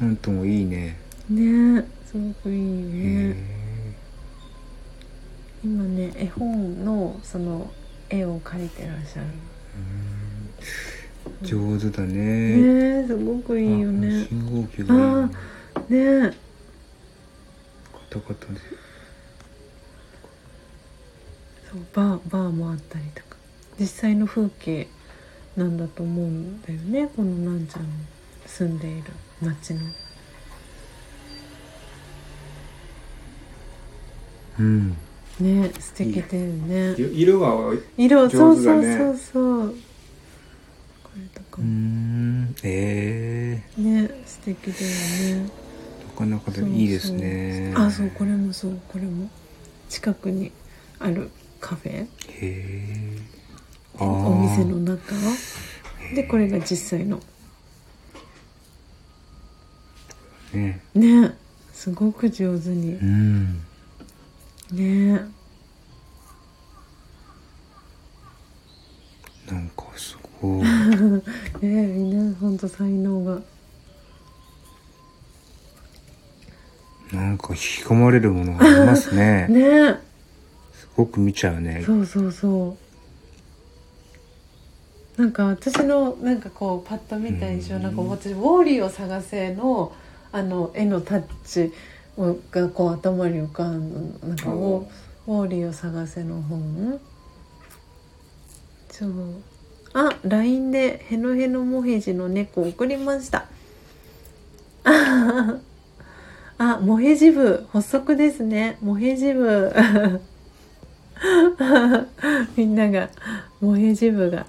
[0.00, 0.96] なんともいいね。
[1.28, 3.36] ねすごくいいへね。
[3.36, 3.94] え
[5.64, 7.70] 今ね絵本のその
[8.08, 9.26] 絵を描いてらっしゃる。
[11.42, 13.02] 上手だね。
[13.02, 14.22] ねすごくいいよね。
[14.22, 16.36] あ信号機があーね。
[17.92, 18.60] カタカタで。
[21.70, 23.38] そうバーバーもあったりとか。
[23.78, 24.88] 実際の風景
[25.56, 27.88] なんだと思うんだよねこのなんちゃんの
[28.46, 29.04] 住んでいる
[29.40, 29.80] 町の。
[34.58, 34.96] うん。
[35.40, 36.94] ね素敵だよね。
[36.96, 39.68] 色が色、そうそうそうそう。
[41.04, 42.54] これとかうもん。
[42.64, 45.50] ええね素敵だよね。
[46.16, 47.72] なかなかいいですね。
[47.74, 48.80] そうあそうこれもそう。
[48.88, 49.30] これも。
[49.88, 50.52] 近くに
[50.98, 51.92] あるカフェ。
[51.92, 53.18] へえ
[53.98, 55.14] お店の中。
[56.14, 57.20] でこれが実際の
[60.52, 60.80] ね。
[60.94, 61.34] ね。
[61.72, 62.94] すごく上手に。
[62.94, 63.60] うん。
[64.72, 65.20] ね。
[69.50, 70.62] なんかすごい。
[71.62, 73.40] ねみんな本当才能が。
[77.12, 79.46] なんか引き込まれるものがありますね。
[79.50, 80.00] ね。
[80.72, 81.82] すごく見ちゃうね。
[81.86, 82.76] そうそうそ
[85.16, 85.22] う。
[85.22, 87.82] なんか私のなんかこうパッと見た印象うん。
[87.82, 89.92] なんか私「ウォーリーを探せの」
[90.32, 91.72] あの絵のタッチ
[92.16, 94.86] をがこう頭に浮かんだなんかウォ
[95.26, 97.00] 「ウォーリーを探せ」の本。
[98.90, 99.10] そう
[99.94, 103.46] あ LINE で「へのへのもへじの猫」送りました。
[104.84, 105.58] あ
[106.58, 108.78] あもへじ部発足ですね。
[108.82, 109.72] もへじ部。
[112.56, 113.08] みんなが
[113.60, 114.46] モヘジ部が。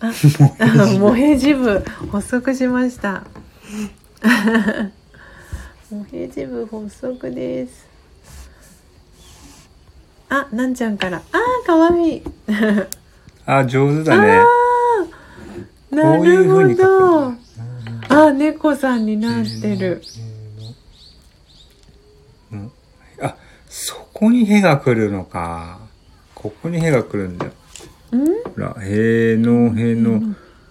[0.00, 0.12] あ
[0.98, 1.80] モヘジ部。
[2.10, 3.24] 発足しました
[5.90, 7.86] モヘジ部発足です。
[10.28, 11.18] あなんちゃんから。
[11.18, 12.22] あーかわいい。
[13.46, 14.42] あ上手だね。
[15.90, 17.30] なるほんど
[18.08, 18.26] だ。
[18.26, 20.02] あ猫さんになってる。
[22.52, 22.70] うん。
[23.22, 23.36] あ
[23.68, 25.78] そこにへが来るのか。
[26.34, 27.52] ここにへが来るんだよ。
[28.12, 28.26] うん？
[28.26, 30.20] ほらへのへの。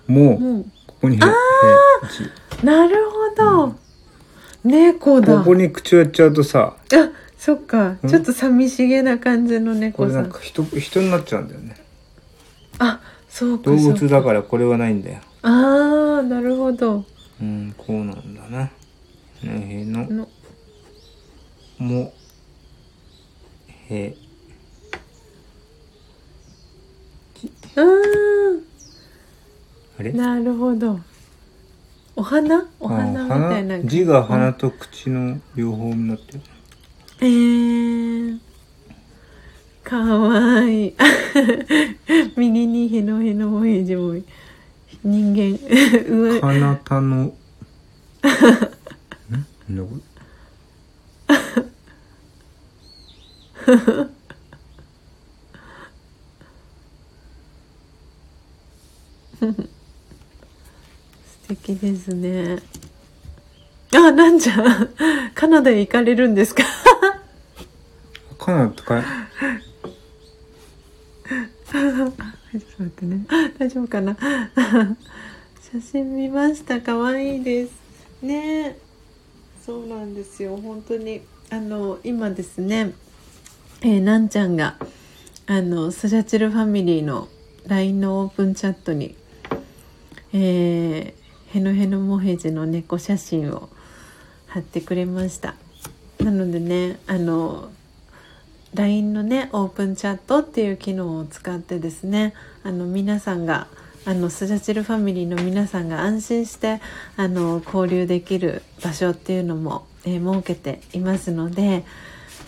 [0.08, 0.66] ももこ
[1.02, 1.20] こにへ
[2.64, 3.76] なるほど、
[4.64, 5.40] 猫だ。
[5.40, 6.76] ここに口をやっちゃうとさ。
[6.94, 7.98] あそっか。
[8.02, 8.10] うん。
[8.10, 10.16] ちょっと寂しげな感じのこ猫さん。
[10.16, 11.76] れなんか人人になっちゃうんだよね。
[12.80, 13.00] あ
[13.30, 15.20] そうか動物だからこれはないんだよ。
[15.44, 17.06] ああなるほど。
[17.40, 18.64] うんこうなんだな。
[18.64, 18.72] ね
[19.44, 20.08] への。
[20.10, 20.30] の。
[21.78, 22.14] も
[23.90, 24.16] へ。
[27.76, 28.67] う
[30.00, 30.12] あれ？
[30.12, 31.00] なるほど。
[32.16, 32.66] お花？
[32.80, 33.80] お花みたいな。
[33.82, 36.42] 字が鼻と口の両方になってる。
[37.20, 38.40] えー、
[39.84, 40.96] かわいい。
[42.38, 44.14] 右にへのへのもへじも
[45.04, 45.58] 人間。
[46.08, 46.40] 上。
[46.42, 47.34] かなたの。
[49.70, 49.76] ん？
[49.76, 49.88] の
[61.48, 62.60] 素敵ですね。
[63.96, 64.54] あなんじゃ。
[65.34, 66.64] カナダへ行かれるんですか？
[68.38, 69.02] かなとか？
[71.72, 72.24] ちょっと
[72.56, 73.26] 待ってね。
[73.58, 74.18] 大丈夫かな？
[75.72, 76.82] 写真見ました。
[76.82, 77.72] 可愛いです
[78.22, 78.78] ね。
[79.66, 80.58] そうなんですよ。
[80.58, 81.22] 本当に。
[81.50, 82.94] あの今ですね。
[83.82, 84.76] えーなんちゃんが
[85.46, 87.30] あのスジャチルファミリーの
[87.68, 89.16] LINE のオープンチャットに
[90.34, 91.17] えー、
[91.48, 93.70] ヘノヘノモヘジの猫写真を
[94.48, 95.56] 貼ってくれました。
[96.20, 97.70] なのでねあの
[98.74, 102.34] LINE のねオープンチャットっていう機能を使ってですね
[102.64, 103.68] あの皆さんが
[104.06, 106.82] あのスジャチルファミリーの皆さんが安心して
[107.18, 111.84] あの交流できる場所っていうのも、えー設けていますので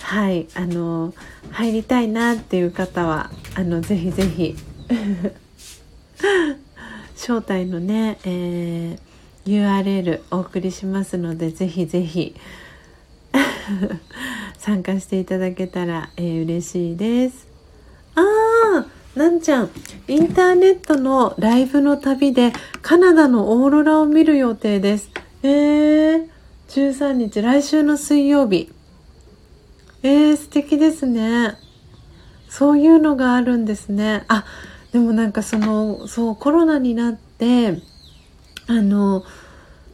[0.02, 1.14] はいあの
[1.52, 4.56] 入りたいなっていう方はあのぜひぜひ。
[7.20, 9.00] 招待のね、えー
[9.46, 12.36] URL お送りしますのでぜひぜひ
[14.60, 17.48] 参加していただけたら、えー嬉しいです。
[18.16, 19.70] あーなんちゃん
[20.08, 25.10] インターネットのライブの旅でカナダのオーロラを見る予定です。
[25.44, 26.28] えー、
[26.70, 28.72] 13日来週の水曜日。
[30.04, 31.56] えー、素敵ですね。
[32.48, 34.24] そういうのがあるんですね。
[34.30, 34.46] あ
[34.91, 37.80] でもなんかそのそうコロナになって
[38.68, 39.24] あの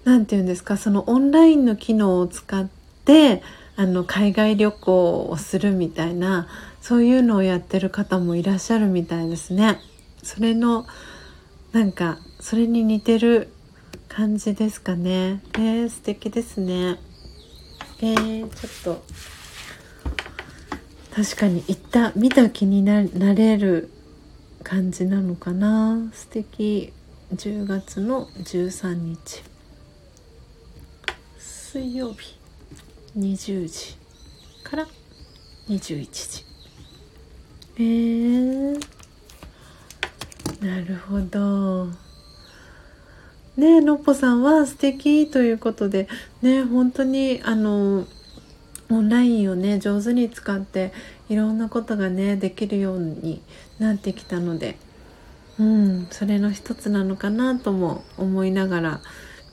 [0.03, 2.67] なんていうんですかそのオンラインの機能を使っ
[3.05, 3.41] て
[3.76, 6.47] あの海外旅行をするみたいな
[6.81, 9.80] そういうのをやってる方もいらっしゃるみたいですね。
[10.23, 10.85] それの
[11.72, 13.49] なんかそれに似てる
[14.07, 15.41] 感じですかね。
[15.55, 16.99] えー、素敵ですね。
[18.01, 19.03] えー、ちょっと
[21.15, 23.03] 確かに行った見た気にな
[23.34, 23.89] れる
[24.65, 26.09] 感じなのかな？
[26.11, 26.91] 素敵。
[27.35, 29.43] 10月の13日。
[31.37, 32.35] 水曜日。
[33.15, 33.95] 20時。
[34.63, 34.87] から
[35.69, 36.43] 21時。
[37.77, 38.79] えー、
[40.61, 41.85] なるほど。
[43.57, 46.07] ねえのっぽさんは素敵ということで
[46.41, 48.07] ね本当にあの
[48.90, 50.94] オンラインをね上手に使って
[51.30, 53.41] いろんなことがねできるように
[53.80, 54.78] なってきたので。
[55.57, 59.02] うんそれの一つなのかなとも思いながら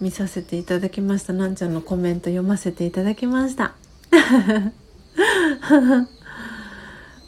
[0.01, 1.33] 見させていただきました。
[1.33, 3.75] なんちゃんのコメント読ませていただきました。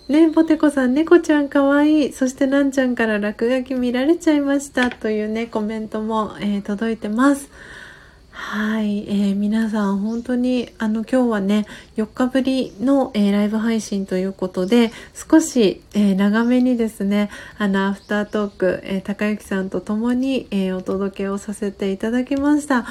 [0.08, 2.12] ねポテコさん猫ちゃんかわいい。
[2.12, 4.90] そしてなんちゃんから落書き見られちゃいました。
[4.90, 7.50] というねコメントも、えー届いてます。
[8.36, 11.66] はい、えー皆さん本当にあの今日はね
[11.96, 22.86] 4日ぶりの、えーライブ配信ということで少し、えー長めにですねあのアフタートーク、えー高之さんと共に、えお届けをさせていただきました、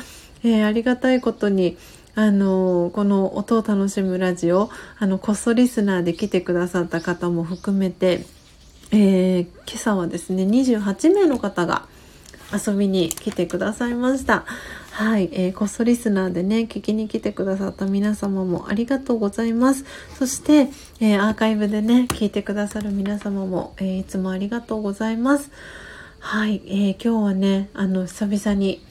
[0.45, 1.77] えありがたいことに
[2.15, 8.25] あのこの音を楽しむラジオあのこっそリスナーで来てくださった方も含めて、
[8.91, 11.85] え今朝はですね28名の方が
[12.53, 14.45] 遊びに来てくださいました。
[14.93, 19.85] はい、えーこっそリスナーでね、聞きに来てくださった皆様もありがとうございます。
[20.19, 25.49] そして、えーアーカイブでね、聞いてくださる皆様も、えーいつもありがとうございます。
[26.19, 28.85] はい、えー今日はね、あの、久々に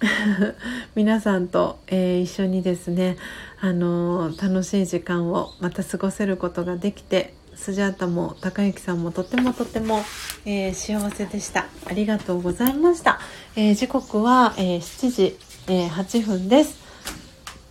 [0.96, 3.18] 皆さんと、えー一緒にですね、
[3.60, 10.02] あのー楽しい時間をまた過ごせることができて、スジャータも高之さんもとてもとても、
[10.44, 11.66] えー幸せでした。
[11.86, 13.18] ありがとうございました、
[13.56, 15.38] えー時刻は、えー7時、
[15.68, 16.78] え8分です。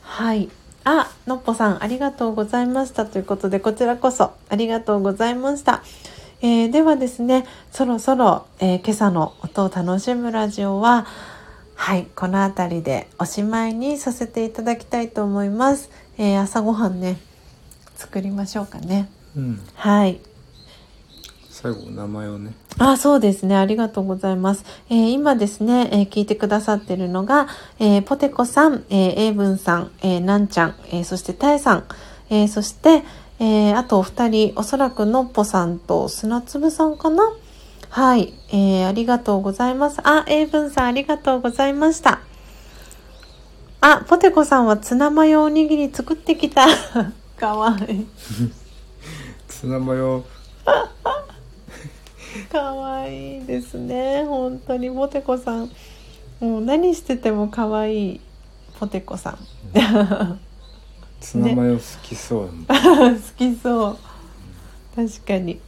[0.02, 0.50] はい。
[0.84, 3.06] あのっぽさんありがとうございました。
[3.06, 5.84] ということでこちらこそありがとうございました。
[6.42, 11.08] えではですねそろそろ、え今朝の音を楽しむラジオは
[11.76, 17.18] はいこの辺りでおしまいにさせていただきたいと思います、え朝ごはんね
[17.96, 19.10] 作りましょうかね。
[19.36, 20.20] うんはい
[21.50, 23.56] 最後名前をねあ、そうですね。
[23.56, 24.66] ありがとうございます。
[24.90, 27.48] えー今ですね、えー聞いてくださってるのが、
[27.80, 31.84] えーポテコさん、えー、エイブンさん、えーなんちゃん、えーそしてタエさん、
[32.30, 33.04] えーそして、
[33.40, 37.24] えーあとお二人、おそらくのっぽさんと砂粒さんかな？
[37.90, 40.00] はい、えーありがとうございます。
[40.04, 42.20] あ、エイブンさんありがとうございました。
[43.80, 46.66] あ、ポテコさんはツナマヨおにぎり作ってきた。
[47.40, 48.08] かわいい。
[49.66, 50.24] ツナマヨ
[52.52, 54.24] かわいいですね。
[54.24, 55.72] 本当にポテコさん。
[56.40, 58.22] もう何しててもかわいい。
[58.80, 59.40] ポテコさん。
[61.20, 62.46] ツナマヨ好きそう。
[62.46, 62.76] なんだ、
[63.10, 63.98] 好きそう。
[64.96, 65.60] 確かに。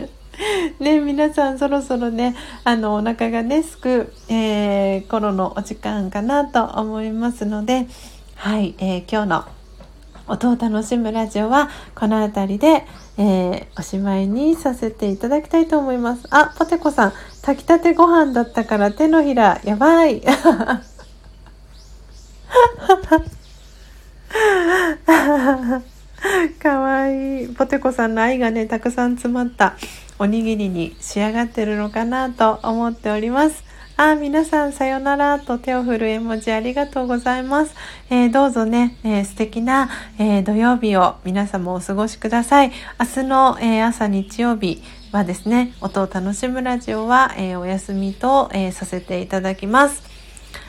[0.78, 7.86] ね皆さんそろそろねあのお腹がねすく、えー頃のお時間かなと思いますので
[8.34, 9.63] はい、えー今日の
[10.26, 12.86] 音を楽しむラジオはこの辺りで、
[13.18, 16.26] えーおしまいにさせていただきたいと思います。
[16.30, 17.12] あポテコさん。
[17.42, 19.60] 炊きたてご飯だったから手のひら。
[19.64, 20.22] やばい。
[26.62, 27.48] かわいい。
[27.48, 29.74] ポテコさんの愛がねたくさん詰まった
[30.18, 33.73] おにぎりに仕上がってるのかなと思っております。
[33.96, 37.76] あ皆さんさよならと手を振る絵文字ありがとうございます、
[38.10, 39.88] えーどうぞね、えー素敵な、
[40.18, 42.72] えー土曜日を皆様お過ごしください。
[42.98, 50.02] 明日の、え朝日曜日はですね音を楽しむラジオは、えお休みと、えさせていただきます。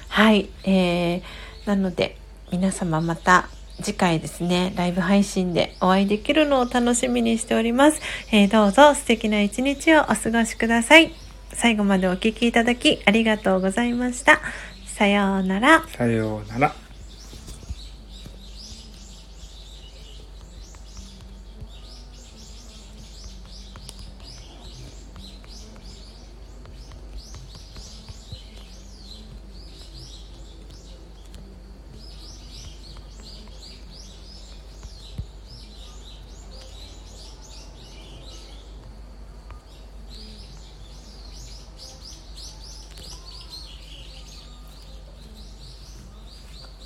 [0.08, 1.22] はい、えー
[1.66, 2.20] なので
[2.52, 3.50] 皆様また
[3.82, 8.00] 次回ですねライブ配信でお会いできるのを楽しみにしております、
[8.32, 11.25] えどうぞ素敵な一日をお過ごしください。
[11.56, 14.42] 最後までお聞きいただきありがとうございました。
[14.86, 15.84] さようなら。
[15.88, 16.85] さようなら。